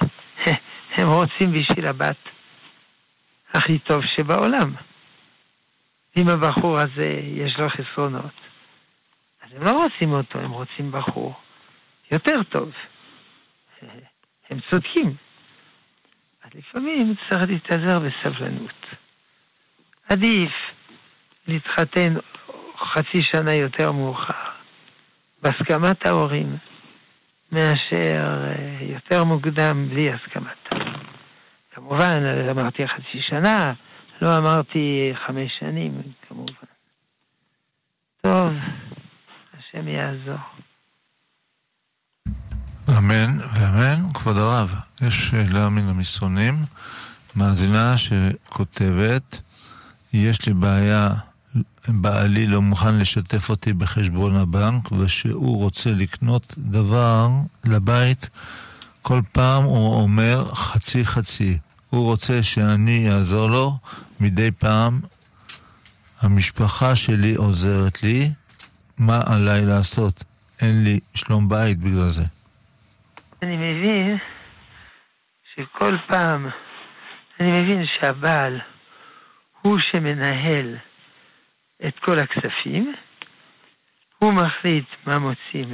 [0.97, 2.17] הם רוצים בשביל הבת
[3.53, 4.73] הכי טוב שבעולם.
[6.17, 8.35] אם הבחור הזה יש לו חסרונות,
[9.43, 11.35] אז הם לא רוצים אותו, הם רוצים בחור
[12.11, 12.73] יותר טוב.
[14.51, 15.15] הם צודקים.
[16.43, 18.87] אז לפעמים צריך להתאזר בסבלנות.
[20.09, 20.53] עדיף
[21.49, 22.15] להתחתן
[22.79, 24.50] חצי שנה יותר מאוחר,
[25.43, 26.57] בהסכמת ההורים,
[27.53, 30.91] מאשר אה, יותר מוקדם בלי הסכמתם.
[31.75, 33.73] כמובן, אמרתי חצי שנה,
[34.23, 36.53] לא אמרתי חמש שנים, כמובן.
[38.21, 38.53] טוב,
[39.59, 40.39] השם יעזור.
[42.99, 44.13] אמן ואמן.
[44.15, 44.75] כבוד הרב,
[45.07, 46.55] יש שאלה מן המסרונים,
[47.37, 49.41] מאזינה שכותבת,
[50.13, 51.09] יש לי בעיה,
[51.89, 57.29] בעלי לא מוכן לשתף אותי בחשבון הבנק, ושהוא רוצה לקנות דבר
[57.65, 58.29] לבית,
[59.03, 61.59] כל פעם הוא אומר חצי חצי.
[61.91, 63.79] הוא רוצה שאני אעזור לו,
[64.21, 65.01] מדי פעם
[66.23, 68.31] המשפחה שלי עוזרת לי,
[68.99, 70.25] מה עליי לעשות?
[70.61, 72.25] אין לי שלום בית בגלל זה.
[73.43, 74.19] אני מבין
[75.55, 76.49] שכל פעם,
[77.41, 78.61] אני מבין שהבעל
[79.63, 80.77] הוא שמנהל
[81.89, 82.95] את כל הכספים,
[84.19, 85.69] הוא מחליט מה מוציאים,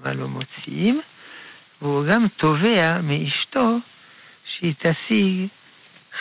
[0.00, 1.00] מה לא מוציאים,
[1.82, 3.78] והוא גם תובע מאשתו
[4.44, 5.48] שהיא תשיג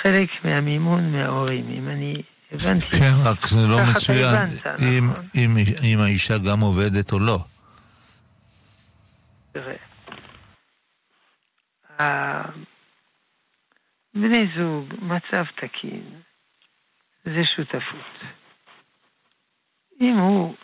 [0.01, 2.85] חלק מהמימון מההורים, אם אני הבנתי.
[2.85, 5.23] כן, רק זה לא מצוין הבנת, אם, נכון?
[5.35, 7.39] אם, אם האישה גם עובדת או לא.
[9.51, 9.75] תראה,
[14.13, 16.03] בני זוג, מצב תקין,
[17.25, 18.44] זה שותפות.
[20.01, 20.55] אם הוא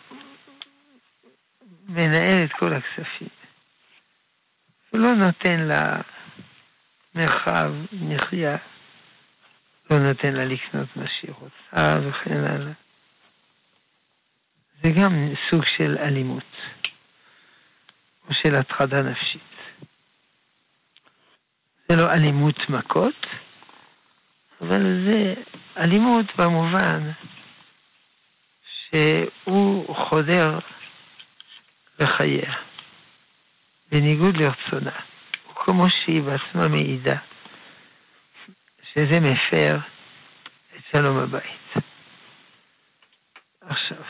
[1.88, 3.28] מנהל את כל הכספים,
[4.92, 6.00] ולא נותן לה
[7.14, 8.56] מרחב מחיה,
[9.90, 12.72] לא נותן לה לקנות מה שהיא רוצה וכן הלאה.
[14.82, 15.12] זה גם
[15.50, 16.56] סוג של אלימות,
[18.28, 19.42] או של הטרדה נפשית.
[21.88, 23.26] זה לא אלימות מכות,
[24.60, 25.34] אבל זה
[25.76, 27.00] אלימות במובן
[28.92, 30.58] שהוא חודר
[31.98, 32.54] לחייה,
[33.90, 35.00] בניגוד לרצונה,
[35.50, 37.18] וכמו שהיא בעצמה מעידה,
[38.94, 39.78] שזה מפר
[40.76, 41.84] את שלום הבית.
[43.60, 44.02] עכשיו,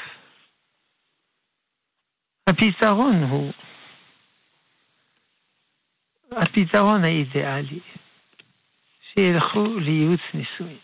[2.46, 3.52] הפתרון הוא,
[6.30, 7.80] הפתרון האידיאלי,
[9.14, 10.76] שילכו לייעוץ נישואין.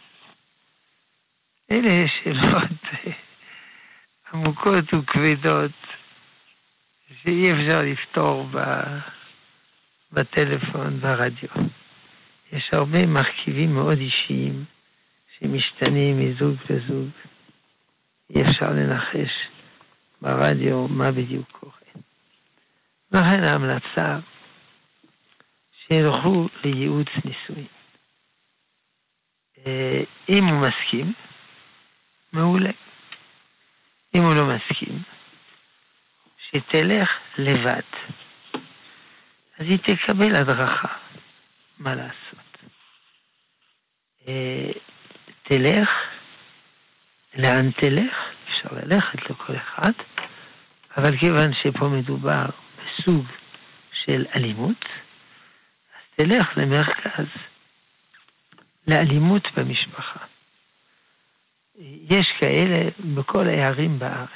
[1.71, 2.71] אלה שאלות
[4.35, 5.73] עמוקות וכבדות
[7.23, 8.49] שאי אפשר לפתור.
[10.13, 11.49] בטלפון, ברדיו.
[12.53, 14.65] יש הרבה מרכיבים מאוד אישיים
[15.39, 17.09] שמשתנים מזוג לזוג.
[18.31, 19.49] אי אפשר לנחש
[20.23, 21.73] ברדיו מה בדיוק קורה.
[23.13, 24.19] לכן ההמלצה
[25.87, 27.67] שילכו לייעוץ נישואין.
[29.67, 31.13] אה, אם הוא מסכים,
[32.33, 32.71] מעולה.
[34.19, 35.03] אם הוא לא מסכים,
[36.51, 37.81] שתלך לבד.
[39.59, 40.89] אז היא תקבל הדרכה
[41.79, 42.59] מה לעשות.
[44.29, 44.71] אה,
[45.43, 45.89] תלך,
[47.37, 48.15] לאן תלך?
[48.45, 49.93] אפשר ללכת לכל אחד,
[50.97, 53.25] אבל כיוון שפה מדובר בסוג
[54.05, 57.27] של אלימות, אז תלך למרכז
[58.87, 60.28] לאלימות במשפחה.
[62.11, 64.29] יש כאלה בכל הערים בארץ.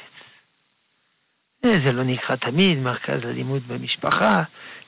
[1.63, 4.43] זה לא נקרא תמיד מרכז אלימות במשפחה,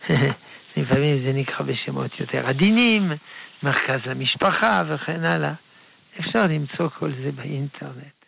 [0.76, 3.12] לפעמים זה נקרא בשמות יותר עדינים,
[3.62, 5.52] מרכז למשפחה וכן הלאה.
[6.20, 8.24] אפשר למצוא כל זה באינטרנט,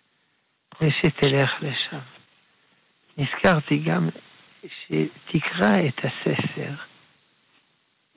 [0.80, 1.98] ושתלך לשם.
[3.18, 4.08] נזכרתי גם
[4.62, 6.70] שתקרא את הספר,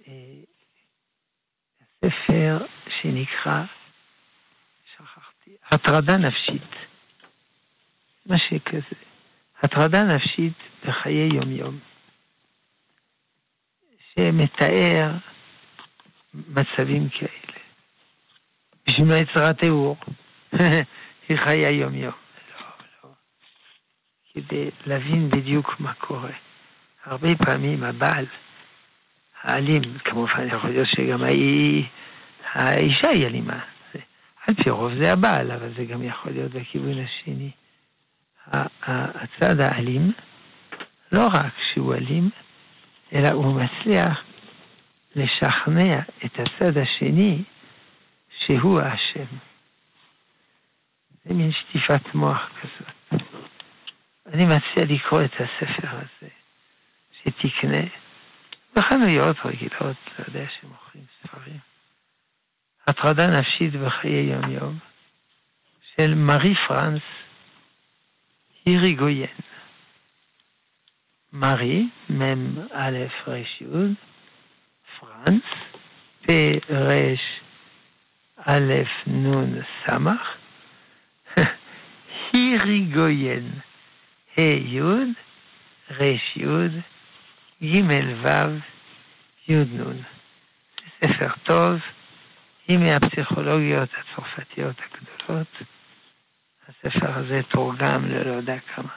[0.07, 0.13] אה,
[2.03, 2.57] הספר
[3.01, 3.63] שנקרא
[5.71, 6.75] הטרדה נפשית,
[8.25, 8.95] מה שכזה,
[9.62, 10.53] הטרדה נפשית
[10.86, 11.79] בחיי יומיום,
[14.15, 15.12] שמתאר
[16.34, 17.60] מצבים כאלה.
[18.88, 19.97] בשביל מה יצרה תיאור?
[21.29, 22.13] היא חיי היומיום.
[22.60, 22.65] לא,
[23.03, 23.10] לא.
[24.34, 26.32] כדי להבין בדיוק מה קורה.
[27.05, 28.25] הרבה פעמים הבעל,
[29.41, 31.23] האלים, כמובן יכול להיות שגם
[32.53, 33.60] האישה היא אלימה.
[34.49, 37.51] על פי רוב זה הבעל, אבל זה גם יכול להיות בכיוון השני.
[38.83, 40.12] הצד האלים,
[41.12, 42.29] לא רק שהוא אלים,
[43.15, 44.23] אלא הוא מצליח
[45.15, 47.43] לשכנע את הצד השני
[48.39, 49.25] שהוא האשם.
[51.25, 53.23] זה מין שטיפת מוח כזאת.
[54.33, 56.29] אני מציע לקרוא את הספר הזה,
[57.23, 57.85] שתקנה
[58.75, 60.78] בחנויות רגילות, לא יודע, ספרים.
[62.89, 64.78] הטרדה נפשית בחיי יום-יום
[65.95, 67.02] של מארי פרנס
[68.65, 69.28] היריגויין.
[71.34, 72.89] מארי, מ"א
[73.28, 73.93] ר"י,
[74.99, 75.43] פרנס,
[76.21, 77.13] פ"א
[79.08, 80.38] נ"ן סמ"ך,
[82.34, 83.49] היריגויין,
[84.38, 84.82] ה' י'
[85.91, 86.04] ר'
[86.36, 86.45] י'
[87.63, 87.82] ג'
[88.21, 88.60] ו'
[89.47, 90.02] י' נ'.
[91.02, 91.82] ספר טוב.
[92.69, 95.47] היא מהפסיכולוגיות הצרפתיות הגדולות.
[96.67, 98.93] הספר הזה תורגם ללא יודע כמה,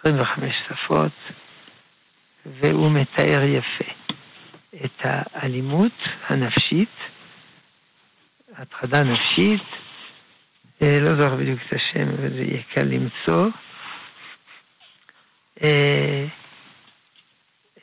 [0.00, 1.12] 25 שפות,
[2.46, 3.92] והוא מתאר יפה
[4.84, 5.92] את האלימות
[6.28, 6.88] הנפשית,
[8.56, 9.62] הטרדה נפשית,
[10.82, 13.48] אה, לא זוכר בדיוק את השם, אבל זה יהיה קל למצוא.
[15.62, 16.26] אה,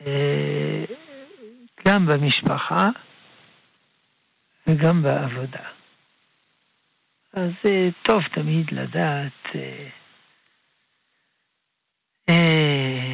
[0.07, 0.84] אה,
[1.86, 2.89] גם במשפחה,
[4.68, 5.70] וגם בעבודה.
[7.34, 9.88] אז אה, טוב תמיד לדעת אה,
[12.30, 13.13] אה,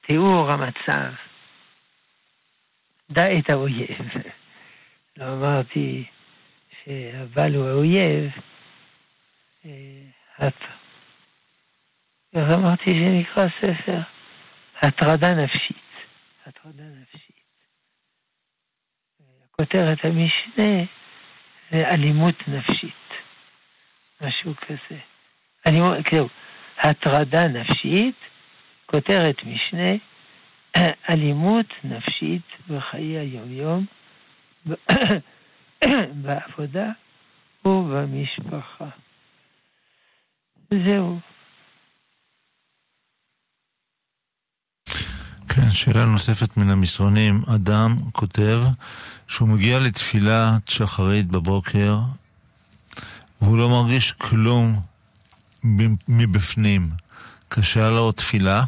[0.00, 1.12] תיאור המצב.
[3.10, 3.98] דע את האויב.
[5.16, 6.04] לא אמרתי
[6.84, 8.30] שהבעל הוא האויב,
[10.46, 10.54] את...
[12.34, 13.98] איך אמרתי שנקרא ספר?
[14.82, 15.76] הטרדה נפשית.
[16.46, 17.29] הטרדה נפשית.
[19.60, 20.84] כותרת המשנה
[21.70, 23.08] זה אלימות נפשית,
[24.24, 24.98] משהו כזה.
[25.66, 26.28] אלימות, כאילו,
[26.78, 28.14] הטרדה נפשית,
[28.86, 29.90] כותרת משנה,
[31.10, 33.86] אלימות נפשית בחיי היומיום,
[36.22, 36.88] בעבודה
[37.64, 38.88] ובמשפחה.
[40.70, 41.18] זהו.
[45.70, 47.42] שאלה נוספת מן המסרונים.
[47.54, 48.62] אדם כותב
[49.28, 51.98] שהוא מגיע לתפילת שחרית בבוקר
[53.40, 54.80] והוא לא מרגיש כלום
[56.08, 56.90] מבפנים.
[57.48, 58.64] קשה לו תפילה,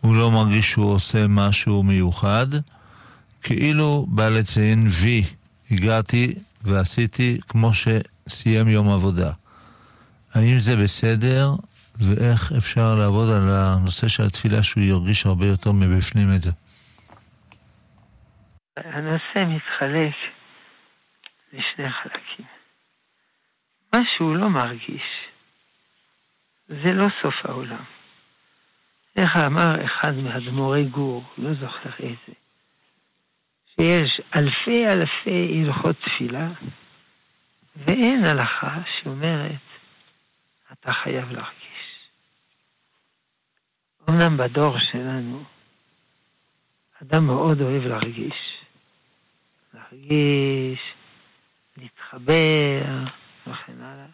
[0.00, 2.46] הוא לא מרגיש שהוא עושה משהו מיוחד,
[3.42, 5.24] כאילו בא לציין וי,
[5.70, 6.34] הגעתי
[6.64, 9.32] ועשיתי כמו שסיים יום עבודה.
[10.34, 11.54] האם זה בסדר,
[11.98, 16.50] ואיך אפשר לעבוד על הנושא של התפילה שהוא ירגיש הרבה יותר מבפנים את זה?
[18.76, 20.14] הנושא מתחלק
[21.52, 22.46] לשני חלקים.
[23.92, 25.02] מה שהוא לא מרגיש,
[26.68, 27.84] זה לא סוף העולם.
[29.16, 32.32] איך אמר אחד מאדמו"רי גור, לא זוכר איזה,
[33.74, 36.48] שיש אלפי אלפי הלכות תפילה,
[37.76, 39.60] ואין הלכה שאומרת,
[40.72, 41.63] אתה חייב להרגיש.
[44.08, 45.44] אמנם בדור שלנו,
[47.02, 48.58] אדם מאוד אוהב להרגיש.
[49.74, 50.80] להרגיש,
[51.76, 52.82] להתחבר
[53.46, 54.06] וכן הלאה.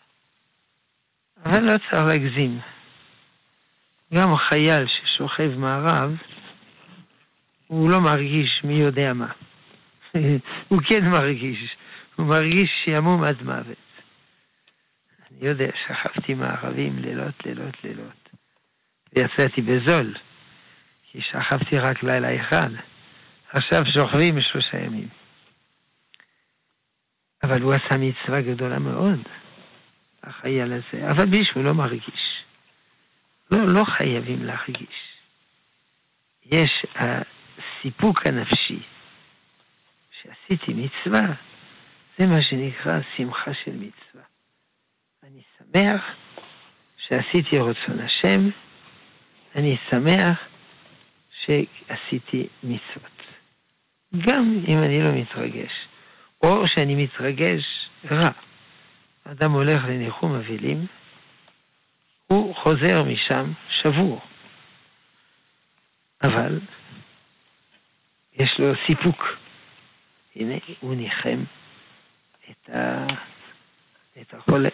[1.45, 2.59] אבל לא צריך להגזים.
[4.15, 6.17] גם חייל ששוכב מערב,
[7.67, 9.33] הוא לא מרגיש מי יודע מה.
[10.69, 11.77] הוא כן מרגיש,
[12.17, 13.77] הוא מרגיש שעמום עד מוות.
[15.31, 18.20] אני יודע, שכבתי מערבים לילות, לילות, לילות.
[19.13, 20.15] ויצאתי בזול,
[21.11, 22.71] כי שכבתי רק לילה אחד.
[23.53, 25.09] עכשיו שוכבים שלושה ימים.
[27.43, 29.19] אבל הוא עשה מצווה גדולה מאוד,
[30.23, 32.45] החייל הזה, אבל מישהו לא מרגיש.
[33.51, 35.11] לא, לא חייבים להרגיש.
[36.47, 38.79] יש הסיפוק הנפשי
[40.23, 41.27] שעשיתי מצווה,
[42.19, 44.23] זה מה שנקרא שמחה של מצווה.
[45.23, 46.15] אני שמח
[47.09, 48.49] שעשיתי רצון השם,
[49.57, 50.49] אני שמח
[51.41, 53.11] שעשיתי מצוות.
[54.17, 55.71] גם אם אני לא מתרגש.
[56.43, 58.31] או שאני מתרגש רע.
[59.25, 60.87] אדם הולך לניחום אבלים,
[62.27, 64.21] הוא חוזר משם שבור.
[66.23, 66.59] אבל
[68.33, 69.37] יש לו סיפוק.
[70.37, 71.45] הנה, הוא ניחם
[72.51, 73.07] את, ה...
[74.21, 74.69] את החולה,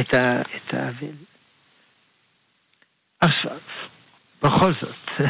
[0.00, 0.42] את, ה...
[0.42, 1.27] את האבל.
[3.20, 3.58] עכשיו,
[4.42, 5.20] בכל זאת,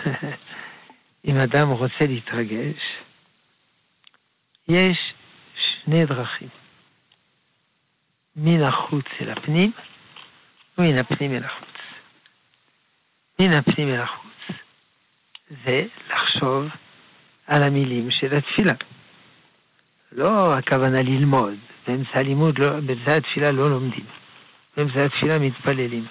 [1.29, 2.99] אם אדם רוצה להתרגש,
[4.69, 5.13] יש
[5.57, 6.49] שני דרכים.
[8.37, 9.73] מן החוץ אל הפנים,
[10.79, 11.69] ומן הפנים אל החוץ.
[13.41, 14.29] מן הפנים אל החוץ
[15.65, 15.79] זה
[16.11, 16.67] לחשוב
[17.47, 18.73] על המילים של התפילה.
[20.13, 21.55] לא הכוונה ללמוד,
[21.87, 24.05] באמצע הלימוד, לא, באמצע התפילה לא לומדים.
[24.77, 26.05] באמצע התפילה מתפללים.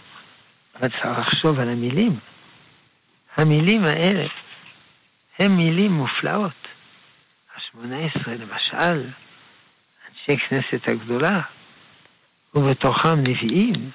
[0.80, 2.20] אבל צריך לחשוב על המילים.
[3.38, 4.26] המילים האלה
[5.40, 6.68] הן מילים מופלאות.
[7.58, 9.10] השמונה עשרה למשל,
[10.10, 11.42] אנשי כנסת הגדולה,
[12.56, 13.92] ובתוכם נביאים,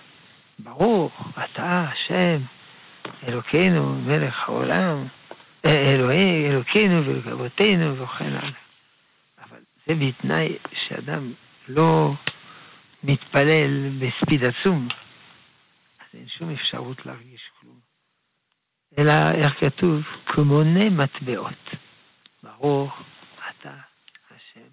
[0.59, 2.39] ברוך אתה השם,
[3.29, 5.07] אלוקינו, מלך העולם,
[5.65, 8.51] אה, אלוהי, אלוקינו ואבותינו וכן הלאה.
[9.39, 11.33] אבל זה בתנאי שאדם
[11.69, 12.13] לא
[13.05, 14.89] מתפלל בספיד עצום,
[16.15, 17.81] אין שום אפשרות להרגיש כלום.
[18.99, 20.03] אלא, איך כתוב?
[20.27, 21.71] כמונה מטבעות.
[22.43, 23.03] ברוך
[23.37, 23.75] אתה
[24.31, 24.69] השם.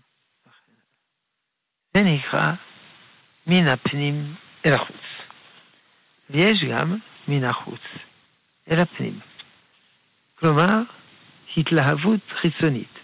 [1.94, 2.52] זה נקרא
[3.48, 4.34] מן הפנים
[4.66, 4.96] אל החוץ.
[6.30, 7.82] ויש גם מן החוץ
[8.72, 9.20] אל הפנים.
[10.40, 10.82] כלומר,
[11.58, 13.00] התלהבות חיצונית.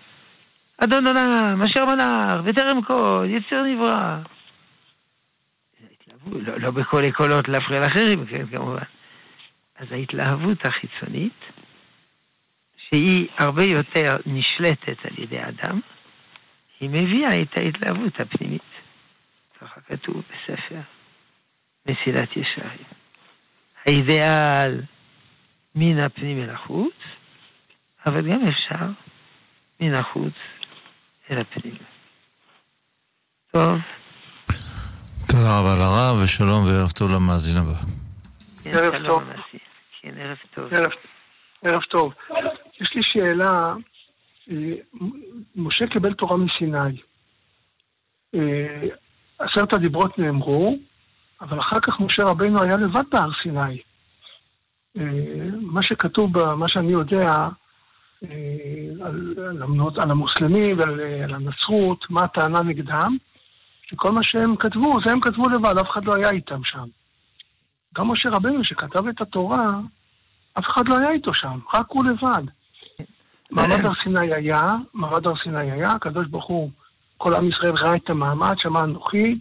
[0.77, 4.17] אדון עולם, אשר מלאך, וטרם כל, יצר נברא.
[6.25, 8.83] לא, לא בכל הקולות להפריע לאחרים, כן, כמובן.
[9.75, 11.51] אז ההתלהבות החיצונית,
[12.77, 15.79] שהיא הרבה יותר נשלטת על ידי אדם,
[16.79, 18.61] היא מביאה את ההתלהבות הפנימית.
[19.61, 20.79] ככה כתוב בספר
[21.85, 22.85] מסילת ישרים.
[23.85, 24.81] האידאל
[25.75, 26.93] מן הפנים אל החוץ,
[28.05, 28.85] אבל גם אפשר
[29.79, 30.33] מן החוץ
[31.31, 31.77] אל הפנים.
[33.51, 33.79] טוב.
[35.37, 37.73] תודה רבה לרב, ושלום וערב טוב למאזין הבא.
[38.65, 39.23] ערב טוב.
[40.01, 40.73] כן, ערב טוב.
[40.73, 40.91] ערב,
[41.63, 42.13] ערב טוב.
[42.81, 43.73] יש לי שאלה,
[44.51, 44.55] אה,
[45.55, 46.97] משה קיבל תורה מסיני.
[48.35, 48.87] אה,
[49.39, 50.77] עשרת הדיברות נאמרו,
[51.41, 53.77] אבל אחר כך משה רבינו היה לבד בהר סיני.
[54.99, 57.47] אה, מה שכתוב, מה שאני יודע,
[59.01, 59.33] על,
[59.97, 63.17] על, המוסלמים ועל על הנצרות, מה הטענה נגדם,
[63.91, 66.85] שכל מה שהם כתבו, זה הם כתבו לבד, אף אחד לא היה איתם שם.
[67.97, 69.79] גם משה רבנו שכתב את התורה,
[70.59, 72.43] אף אחד לא היה איתו שם, רק הוא לבד.
[73.51, 76.69] מעמד הר סיני היה, מעמד הר סיני היה, הקדוש ברוך הוא,
[77.17, 79.39] כל עם ישראל ראה את המעמד, שמע אנוכי,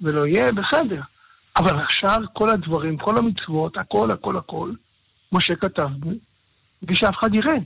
[0.00, 1.00] ולא יהיה, בסדר.
[1.56, 4.70] אבל עכשיו כל הדברים, כל המצוות, הכל, הכל, הכל,
[5.32, 5.88] משה כתב,
[6.82, 7.56] בלי שאף אחד יראה.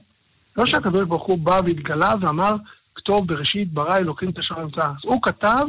[0.56, 2.56] לא שהקדוש ברוך הוא בא והתגלה ואמר,
[2.94, 5.04] כתוב בראשית ברא אלוקים את השמיים ואת הארץ.
[5.04, 5.64] הוא כתב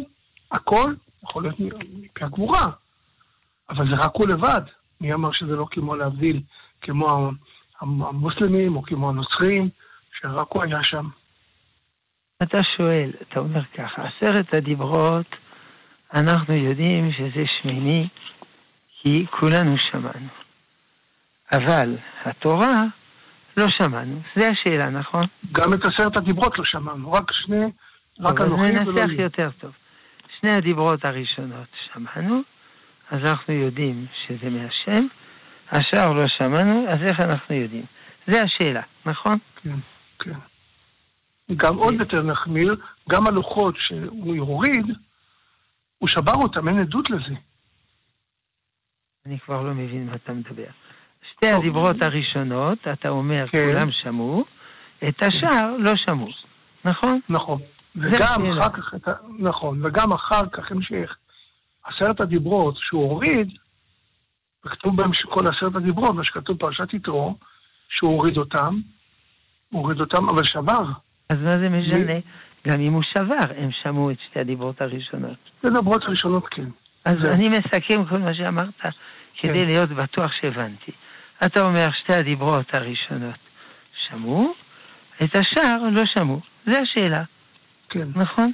[0.51, 0.93] הכל,
[1.23, 2.65] יכול להיות מפי הגבורה,
[3.69, 4.61] אבל זה רק הוא לבד.
[5.01, 6.41] מי אמר שזה לא כמו להבדיל,
[6.81, 7.31] כמו
[7.81, 9.69] המוסלמים או כמו הנוצרים,
[10.21, 11.07] שרק הוא היה שם.
[12.43, 15.35] אתה שואל, אתה אומר ככה, עשרת הדיברות,
[16.13, 18.07] אנחנו יודעים שזה שמיני,
[18.89, 20.27] כי כולנו שמענו.
[21.51, 21.95] אבל
[22.25, 22.83] התורה,
[23.57, 24.19] לא שמענו.
[24.35, 25.21] זו השאלה, נכון?
[25.51, 27.65] גם את עשרת הדיברות לא שמענו, רק שני,
[28.19, 28.81] רק אנוכי ולא...
[28.81, 29.71] אז ננסח יותר טוב.
[30.41, 32.41] שני הדיברות הראשונות שמענו,
[33.09, 35.07] אז אנחנו יודעים שזה מהשם,
[35.71, 37.85] השאר לא שמענו, אז איך אנחנו יודעים?
[38.25, 39.37] זה השאלה, נכון?
[39.63, 39.75] כן,
[40.19, 40.33] כן.
[41.55, 42.75] גם עוד יותר נחמיר,
[43.09, 44.85] גם הלוחות שהוא יוריד,
[45.97, 47.35] הוא שבר אותם, אין עדות לזה.
[49.25, 50.69] אני כבר לא מבין מה אתה מדבר.
[51.31, 53.67] שתי הדיברות הראשונות, אתה אומר, כן.
[53.69, 54.45] כולם שמעו,
[55.07, 56.29] את השאר לא שמעו,
[56.85, 57.19] נכון?
[57.29, 57.61] נכון.
[57.95, 59.09] וגם אחר כך,
[59.39, 61.15] נכון, וגם אחר כך המשך.
[61.83, 63.51] עשרת הדיברות שהוא הוריד,
[64.65, 67.35] וכתוב בהם שכל עשרת הדיברות, מה שכתוב בפרשת יתרו,
[67.89, 68.79] שהוא הוריד אותם,
[69.73, 70.83] הוריד אותם, אבל שבר.
[71.29, 72.13] אז מה זה משנה?
[72.67, 75.37] גם אם הוא שבר, הם שמעו את שתי הדיברות הראשונות.
[75.57, 76.65] שתי הדיברות הראשונות, כן.
[77.05, 77.33] אז זה...
[77.33, 78.81] אני מסכם כל מה שאמרת,
[79.37, 79.65] כדי כן.
[79.65, 80.91] להיות בטוח שהבנתי.
[81.45, 83.39] אתה אומר, שתי הדיברות הראשונות
[83.93, 84.53] שמעו,
[85.23, 86.39] את השאר לא שמעו.
[86.65, 87.23] זו השאלה.
[87.89, 88.07] כן.
[88.15, 88.51] נכון?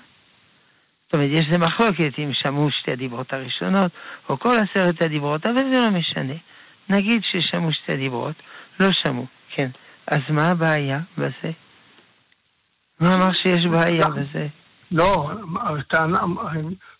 [1.05, 3.91] זאת אומרת, יש איזה מחלוקת אם שמעו שתי הדיברות הראשונות,
[4.29, 6.33] או כל עשרת הדיברות, אבל זה לא משנה.
[6.89, 8.35] נגיד ששמעו שתי הדיברות,
[8.79, 9.69] לא שמעו, כן.
[10.07, 11.51] אז מה הבעיה בזה?
[13.01, 14.47] מי אמר שיש בעיה בזה?
[14.91, 15.31] לא,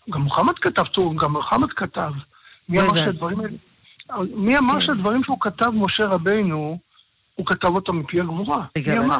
[0.09, 2.11] גם מוחמד כתב טוב, גם מוחמד כתב.
[2.69, 3.57] מי אמר שהדברים האלה...
[4.35, 4.81] מי אמר כן.
[4.81, 6.79] שהדברים שהוא כתב, משה רבינו,
[7.35, 8.65] הוא כתב אותם מפי הגבורה?
[8.77, 9.19] מי אמר?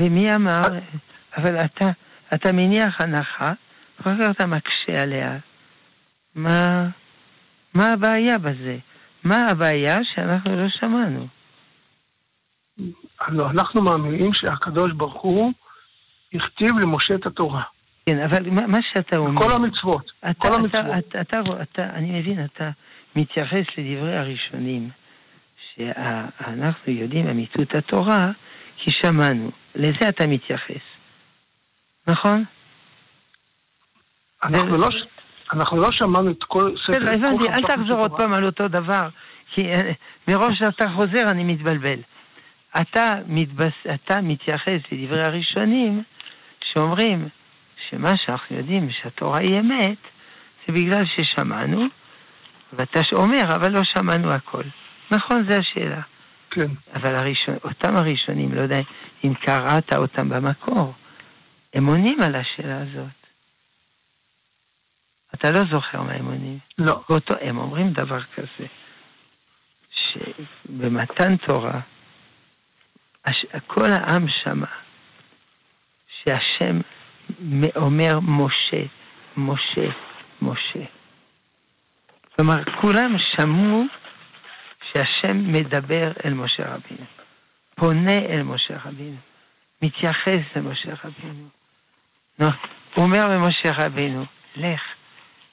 [0.00, 0.62] ומי אמר?
[1.36, 1.90] אבל אתה,
[2.34, 3.52] אתה מניח הנחה,
[4.00, 5.36] אחר כך אתה מקשה עליה.
[6.34, 6.88] מה,
[7.74, 8.76] מה הבעיה בזה?
[9.24, 11.26] מה הבעיה שאנחנו לא שמענו?
[13.28, 15.52] לא, אנחנו מאמינים שהקדוש ברוך הוא
[16.34, 17.62] הכתיב למשה את התורה.
[18.06, 19.42] כן, אבל מה, מה שאתה אומר...
[19.42, 20.84] כל המצוות, אתה, כל המצוות.
[21.08, 22.70] אתה, אתה, אתה, אתה, אני מבין, אתה
[23.16, 24.90] מתייחס לדברי הראשונים,
[25.74, 28.30] שאנחנו יודעים אמיתות התורה,
[28.76, 29.50] כי שמענו.
[29.74, 30.82] לזה אתה מתייחס.
[32.06, 32.44] נכון?
[34.44, 34.88] אנחנו, לא,
[35.52, 36.74] אנחנו לא שמענו את כל.
[36.74, 39.08] בסדר, הבנתי, אל תחזור עוד פעם על אותו דבר,
[39.54, 39.92] כי אה,
[40.28, 41.98] מראש שאתה חוזר אני מתבלבל.
[42.80, 43.72] אתה, מתבס...
[43.94, 46.02] אתה מתייחס לדברי הראשונים
[46.72, 47.28] שאומרים
[47.90, 49.98] שמה שאנחנו יודעים שהתורה היא אמת,
[50.66, 51.86] זה בגלל ששמענו,
[52.72, 54.62] ואתה אומר, אבל לא שמענו הכל.
[55.10, 56.00] נכון, זו השאלה.
[56.50, 56.66] כן.
[56.94, 58.80] אבל הראשון, אותם הראשונים, לא יודע
[59.24, 60.94] אם קראת אותם במקור,
[61.74, 63.20] הם עונים על השאלה הזאת.
[65.34, 66.58] אתה לא זוכר מה הם עונים.
[66.78, 67.00] לא.
[67.08, 68.66] באותו, הם אומרים דבר כזה,
[69.90, 71.80] שבמתן תורה,
[73.24, 74.66] הש, כל העם שמע
[76.08, 76.80] שהשם
[77.76, 78.82] אומר משה,
[79.36, 79.86] משה,
[80.42, 80.84] משה.
[82.36, 83.84] כלומר, כולם שמעו
[84.92, 87.06] שהשם מדבר אל משה רבינו,
[87.74, 89.16] פונה אל משה רבינו,
[89.82, 91.48] מתייחס למשה רבינו.
[92.38, 92.48] נו,
[92.94, 94.24] הוא אומר למשה רבינו,
[94.56, 94.82] לך,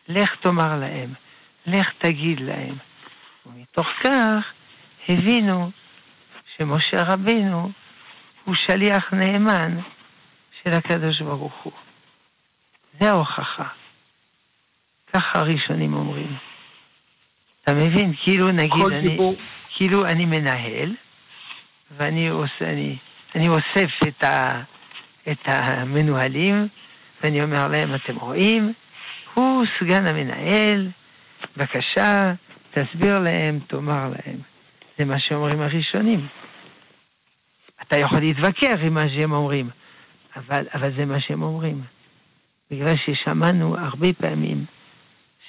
[0.07, 1.09] לך תאמר להם,
[1.67, 2.75] לך תגיד להם.
[3.45, 4.53] ומתוך כך
[5.09, 5.71] הבינו
[6.57, 7.71] שמשה רבינו
[8.43, 9.77] הוא שליח נאמן
[10.63, 11.73] של הקדוש ברוך הוא.
[12.99, 13.67] זה ההוכחה.
[15.13, 16.37] ככה הראשונים אומרים.
[17.67, 18.13] אתה מבין?
[18.23, 19.17] כאילו נגיד אני,
[19.75, 20.91] כאילו אני מנהל,
[21.97, 22.97] ואני עושה, אני,
[23.35, 24.61] אני אוסף את, ה,
[25.31, 26.67] את המנוהלים,
[27.23, 28.73] ואני אומר להם, אתם רואים,
[29.33, 30.87] הוא סגן המנהל,
[31.57, 32.33] בבקשה,
[32.71, 34.37] תסביר להם, תאמר להם.
[34.97, 36.27] זה מה שאומרים הראשונים.
[37.81, 39.69] אתה יכול להתווכח עם מה שהם אומרים,
[40.35, 41.81] אבל, אבל זה מה שהם אומרים.
[42.71, 44.65] בגלל ששמענו הרבה פעמים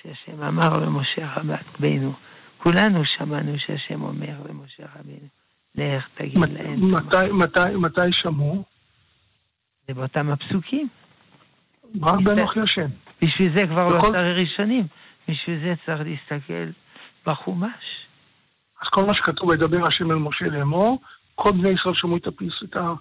[0.02, 2.12] שהשם אמר למשה רבינו,
[2.58, 5.28] כולנו שמענו שהשם אומר למשה רבינו,
[5.74, 6.94] לך תגיד מת, להם.
[6.94, 8.64] מתי, מתי, מתי שמעו?
[9.88, 10.88] זה באותם הפסוקים.
[12.02, 12.86] רק באנוכי השם.
[13.22, 14.86] בשביל זה כבר לא צריך ראשונים,
[15.28, 16.70] בשביל זה צריך להסתכל
[17.26, 18.06] בחומש.
[18.82, 21.02] אז כל מה שכתוב וידבר השם אל משה לאמור,
[21.34, 22.92] כל בני ישראל שמעו את הפיס, את ה...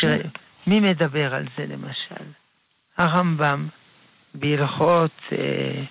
[0.00, 0.28] תראה,
[0.66, 2.24] מי מדבר על זה למשל?
[2.98, 3.68] הרמב"ם
[4.34, 5.82] בהלכות, אה,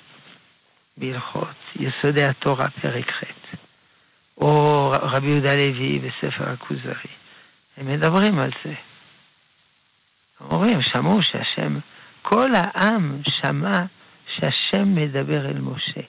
[0.98, 3.24] בהלכות יסודי התורה פרק ח',
[4.38, 7.12] או רבי יהודה לוי בספר הכוזרי.
[7.78, 8.74] הם מדברים על זה.
[10.42, 11.80] אומרים, שמעו שהשם,
[12.22, 13.84] כל העם שמע
[14.36, 16.02] שהשם מדבר אל משה.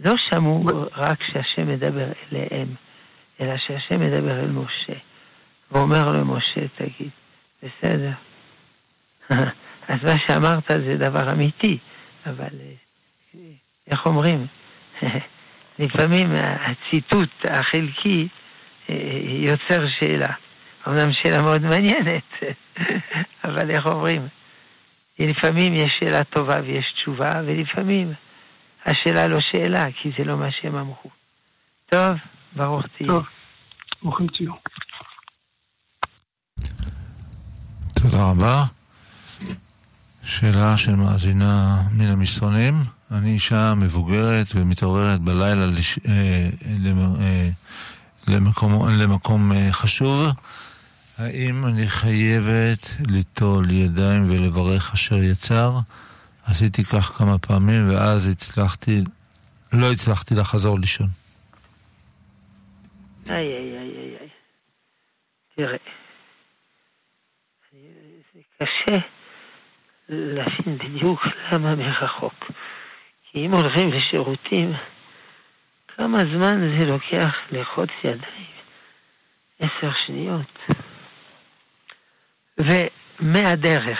[0.00, 0.60] לא שמעו
[0.96, 2.68] רק שהשם מדבר אליהם,
[3.40, 4.98] אלא שהשם מדבר אל משה.
[5.72, 7.10] ואומר למשה, תגיד,
[7.62, 8.12] בסדר.
[9.88, 11.78] אז מה שאמרת זה דבר אמיתי,
[12.26, 13.40] אבל אה,
[13.90, 14.46] איך אומרים?
[15.78, 18.28] לפעמים הציטוט החלקי
[18.90, 20.32] אה, יוצר שאלה.
[20.88, 22.22] אמנם שאלה מאוד מעניינת,
[23.44, 24.28] אבל איך אומרים?
[25.18, 28.12] לפעמים יש שאלה טובה ויש תשובה, ולפעמים
[28.86, 31.10] השאלה לא שאלה, כי זה לא מה שהם אמרו.
[31.86, 32.16] טוב,
[32.56, 33.08] ברוך תהיה.
[33.08, 33.26] טוב,
[34.02, 34.52] ברוכים תהיו.
[38.02, 38.64] תודה רבה.
[40.26, 42.74] שאלה של מאזינה מן המסרונים.
[43.10, 45.98] אני אישה מבוגרת ומתעוררת בלילה לש...
[46.08, 46.48] אה.
[47.20, 47.48] אה,
[48.28, 48.72] למקום,
[49.02, 50.26] למקום אה, חשוב.
[51.18, 55.72] האם אני חייבת ליטול ידיים ולברך אשר יצר?
[56.46, 59.00] עשיתי כך כמה פעמים ואז הצלחתי,
[59.72, 61.08] לא הצלחתי לחזור לישון.
[63.28, 64.28] איי, איי, איי, איי, איי.
[65.56, 65.76] תראה,
[68.34, 69.15] זה קשה
[70.08, 72.50] להבין בדיוק למה מרחוק.
[73.30, 74.72] כי אם הולכים לשירותים,
[75.96, 78.46] כמה זמן זה לוקח לחוץ ידיים?
[79.60, 80.58] עשר שניות.
[82.58, 83.98] ומהדרך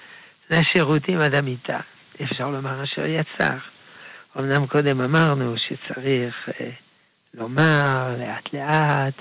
[0.50, 1.80] לשירותים עד המיטה,
[2.22, 3.56] אפשר לומר אשר יצר.
[4.38, 6.70] אמנם קודם אמרנו שצריך אה,
[7.34, 9.14] לומר לאט לאט,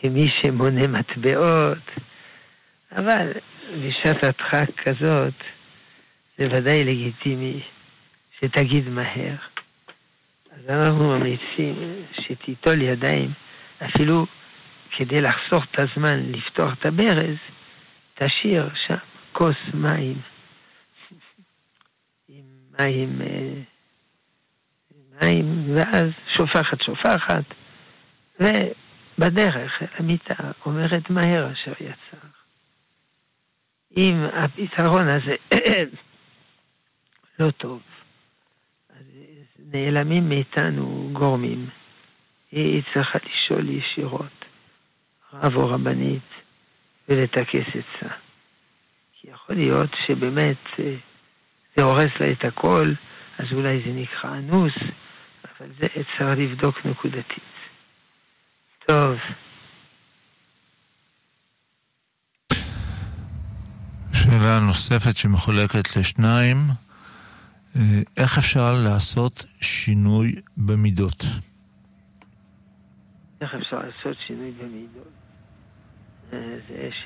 [0.00, 1.78] כמי שמונה מטבעות,
[2.92, 3.32] אבל
[3.82, 5.34] בשעת הדחק כזאת,
[6.38, 7.60] זה ודאי לגיטימי
[8.38, 9.36] שתגיד מהר.
[10.50, 11.74] אז אנחנו ממליצים
[12.12, 13.30] שתיטול ידיים,
[13.84, 14.26] אפילו
[14.90, 17.36] כדי לחסוך את הזמן לפתוח את הברז,
[18.14, 18.94] תשאיר שם
[19.32, 20.16] כוס מים
[22.28, 22.44] עם
[22.78, 23.52] מים, אה,
[25.20, 27.44] מים, ואז שופחת שופחת,
[28.40, 30.34] ובדרך אל המיטה
[30.66, 32.26] אומרת מהר אשר יצר.
[33.96, 35.34] אם הפתרון הזה
[37.38, 37.80] לא טוב,
[39.72, 41.66] נעלמים מאיתנו גורמים.
[42.52, 44.44] היא צריכה לשאול ישירות,
[45.32, 46.22] רב או רבנית,
[47.08, 48.14] ולטכס עצה.
[49.12, 50.94] כי יכול להיות שבאמת אה,
[51.76, 52.92] זה הורס לה את הכל,
[53.38, 54.74] אז אולי זה נקרא אנוס,
[55.44, 57.42] אבל זה צריך לבדוק נקודתית.
[58.86, 59.18] טוב.
[64.12, 66.56] שאלה נוספת שמחולקת לשניים,
[68.16, 71.24] איך אפשר לעשות שינוי במידות?
[73.40, 75.12] איך אפשר לעשות שינוי במידות?
[76.30, 76.36] זו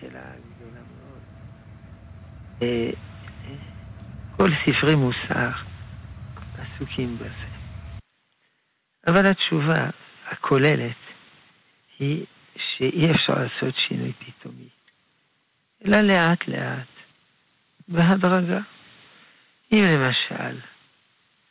[0.00, 0.22] שאלה
[0.56, 1.20] גדולה מאוד.
[2.62, 2.90] אה,
[4.36, 5.50] כל ספרי מוסר
[6.58, 7.46] עסוקים בזה.
[9.06, 9.90] אבל התשובה
[10.30, 10.96] הכוללת
[11.98, 14.68] היא שאי אפשר לעשות שינוי פתאומי,
[15.86, 16.86] אלא לאט לאט,
[17.88, 18.60] בהדרגה.
[19.72, 20.56] אם למשל,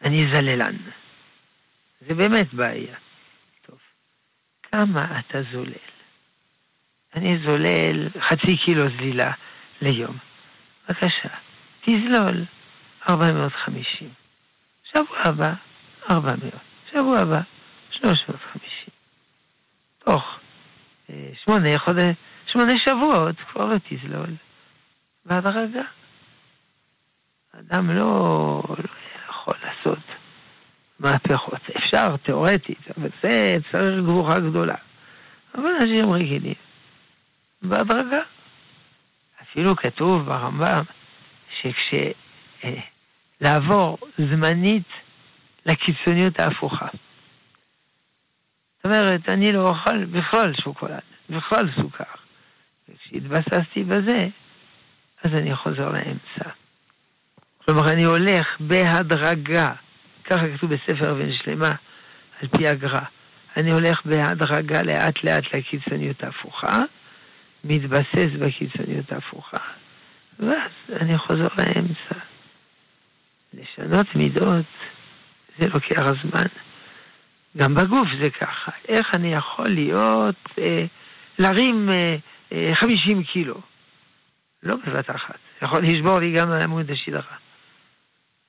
[0.01, 0.75] אני זללן,
[2.07, 2.95] זה באמת בעיה.
[3.65, 3.77] טוב,
[4.71, 5.73] כמה אתה זולל?
[7.15, 9.31] אני זולל חצי קילו זלילה
[9.81, 10.17] ליום.
[10.89, 11.29] בבקשה,
[11.81, 12.43] תזלול
[13.09, 14.09] 450.
[14.83, 15.53] שבוע הבא,
[16.09, 16.53] 400.
[16.91, 17.41] שבוע הבא,
[17.91, 18.69] 350.
[19.99, 20.39] תוך
[21.09, 22.15] אה, שמונה חודש,
[22.47, 24.29] שמונה שבועות כבר לא תזלול.
[25.25, 25.83] בהדרגה.
[27.59, 28.75] אדם לא, לא
[29.29, 29.99] יכול לעשות
[30.99, 31.61] מהפכות.
[31.77, 34.75] אפשר, תיאורטית, אבל זה צריך גבורה גדולה.
[35.55, 36.53] אבל אנשים רגילים.
[37.61, 38.21] בהדרגה.
[39.41, 40.83] אפילו כתוב ברמב"ם
[42.61, 44.87] שכשלעבור אה, זמנית
[45.65, 46.87] לקיצוניות ההפוכה.
[48.77, 50.99] זאת אומרת, אני לא אוכל בכלל שוקולד,
[51.29, 52.03] בכלל סוכר.
[52.89, 54.27] וכשהתבססתי בזה,
[55.23, 56.49] אז אני חוזר לאמצע.
[57.69, 59.73] כלומר, אני הולך בהדרגה,
[60.23, 61.75] ככה כתוב בספר בן שלמה,
[62.41, 62.99] על פי הגר"א.
[63.57, 66.83] אני הולך בהדרגה לאט לאט לקיצוניות ההפוכה,
[67.63, 69.57] מתבסס בקיצוניות ההפוכה,
[70.39, 72.15] ואז אני חוזר לאמצע.
[73.53, 74.65] לשנות מידות
[75.57, 76.45] זה לוקח זמן,
[77.57, 78.71] גם בגוף זה ככה.
[78.87, 80.85] איך אני יכול להיות, אה,
[81.39, 82.15] להרים אה,
[82.51, 83.61] אה, 50 קילו?
[84.63, 85.37] לא בבת אחת.
[85.61, 87.48] יכול לשבור לי גם עמוד השדרה.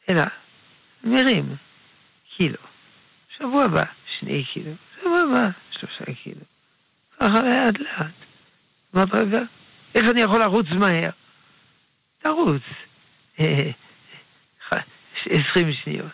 [0.08, 0.22] אלא,
[1.04, 1.56] מרים
[2.36, 2.58] קילו.
[3.38, 3.84] שבוע הבא,
[4.18, 4.72] שני קילו.
[5.00, 6.40] שבוע הבא, שלושה קילו.
[7.20, 8.14] ככה לאט לאט.
[8.94, 9.42] בהדרגה.
[9.94, 11.10] איך אני יכול לרוץ מהר?
[12.22, 12.62] תרוץ.
[15.30, 16.12] עשרים שניות.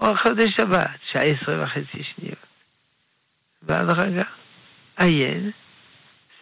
[0.00, 2.38] או חודש שבת, שעה עשרה וחצי שניות.
[3.62, 4.22] בהדרגה,
[4.96, 5.50] עיין,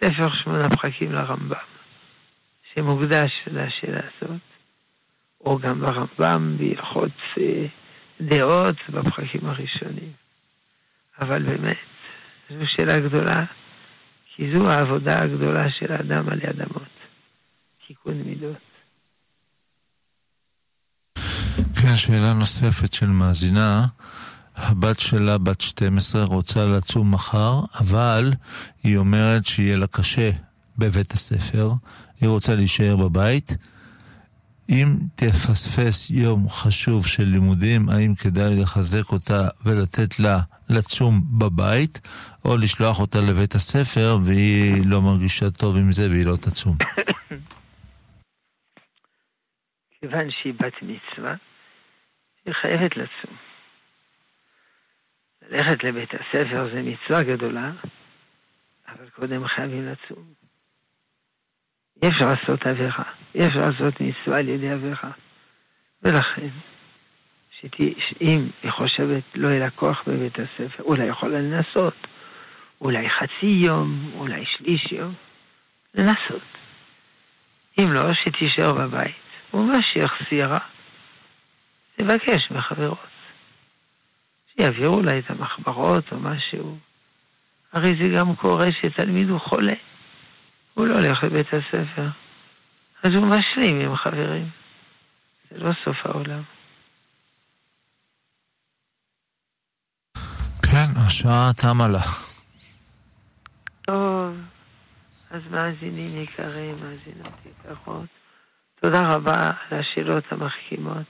[0.01, 1.57] ספר שמונה פרקים לרמב"ם,
[2.75, 4.41] שמוקדש לשאלה הזאת,
[5.43, 7.67] או גם ברמב"ם בהלכות אה,
[8.21, 10.13] דעות בפרקים הראשונים.
[11.21, 11.77] אבל באמת,
[12.51, 13.45] זו שאלה גדולה,
[14.35, 16.89] כי זו העבודה הגדולה של האדם עלי אדמות,
[17.87, 18.57] תיקון מידות.
[21.83, 23.87] כן, שאלה נוספת של מאזינה.
[24.57, 28.33] הבת שלה, בת 12, רוצה לצום מחר, אבל
[28.83, 30.31] היא אומרת שיהיה לה קשה
[30.79, 31.71] בבית הספר.
[32.21, 33.57] היא רוצה להישאר בבית.
[34.73, 40.37] אם תפספס יום חשוב של לימודים, האם כדאי לחזק אותה ולתת לה
[40.71, 41.95] לצום בבית,
[42.45, 46.77] או לשלוח אותה לבית הספר והיא לא מרגישה טוב עם זה והיא לא תצום?
[50.01, 51.35] כיוון שהיא בת מצווה,
[52.45, 53.37] היא חייבת לצום.
[55.51, 57.73] ללכת לבית הספר זה מצווה גדולה,
[58.89, 60.42] אבל קודם חייבים לצום.
[62.03, 65.11] אי אפשר לעשות עבירה, אי אפשר לעשות מצווה על ידי עבירה.
[66.03, 66.49] ולכן,
[67.61, 71.95] שאם היא חושבת לא יהיה לה כוח בבית הספר, אולי יכולה לנסות,
[72.81, 75.15] אולי חצי יום, אולי שליש יום,
[75.95, 76.43] לנסות.
[77.79, 79.15] אם לא, שתישאר בבית,
[79.55, 80.59] ומה שיחסירה,
[81.97, 82.99] תבקש מחברות.
[84.57, 86.79] שיעבירו לה את המחברות או משהו.
[87.73, 89.75] הרי זה גם קורה שתלמיד הוא חולה.
[90.75, 92.07] הוא לא הולך לבית הספר.
[93.03, 94.47] אז הוא משלים עם חברים.
[95.51, 96.43] זה לא סוף העולם.
[100.71, 102.03] כן, השעה תמה לה.
[103.83, 104.35] טוב,
[105.31, 108.07] אז מאזינים יקרים, מאזינות יקרות,
[108.81, 111.07] תודה רבה על השאלות המחכימות.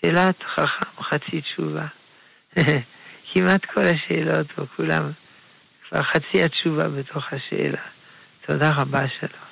[0.00, 1.86] שאלת חכם חצי תשובה.
[3.32, 5.10] כמעט כל השאלות, או כולם,
[5.88, 7.95] כבר חצי התשובה בתוך השאלה.
[8.46, 9.46] תודה רבה, שלום.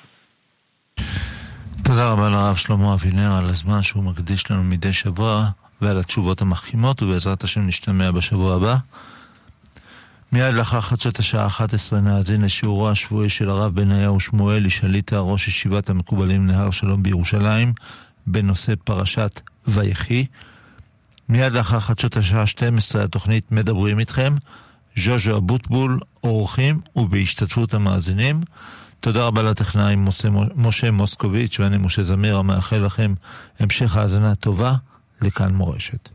[1.83, 5.45] תודה רבה לרב שלמה אבינר על הזמן שהוא מקדיש לנו מדי שבוע
[5.81, 8.75] ועל התשובות המחכימות, ובעזרת השם נשתמע בשבוע הבא.
[10.31, 15.89] מיד לאחר חדשות השעה 11 נאזין לשיעורו השבועי של הרב בניהו שמואלי, שליטה ראש ישיבת
[15.89, 17.73] המקובלים נהר שלום בירושלים,
[18.27, 20.25] בנושא פרשת ויחי.
[21.29, 24.35] מיד לאחר חדשות השעה 12 התוכנית מדברים איתכם,
[24.97, 28.41] ז'וז'ו אבוטבול, אורחים ובהשתתפות המאזינים.
[29.05, 29.95] תודה רבה לטכנאי
[30.55, 33.13] משה, מוסקוביץ' ואני משה זמיר המאחל לכם
[33.59, 34.75] המשך האזנה טובה
[35.21, 36.14] לכאן מורשת.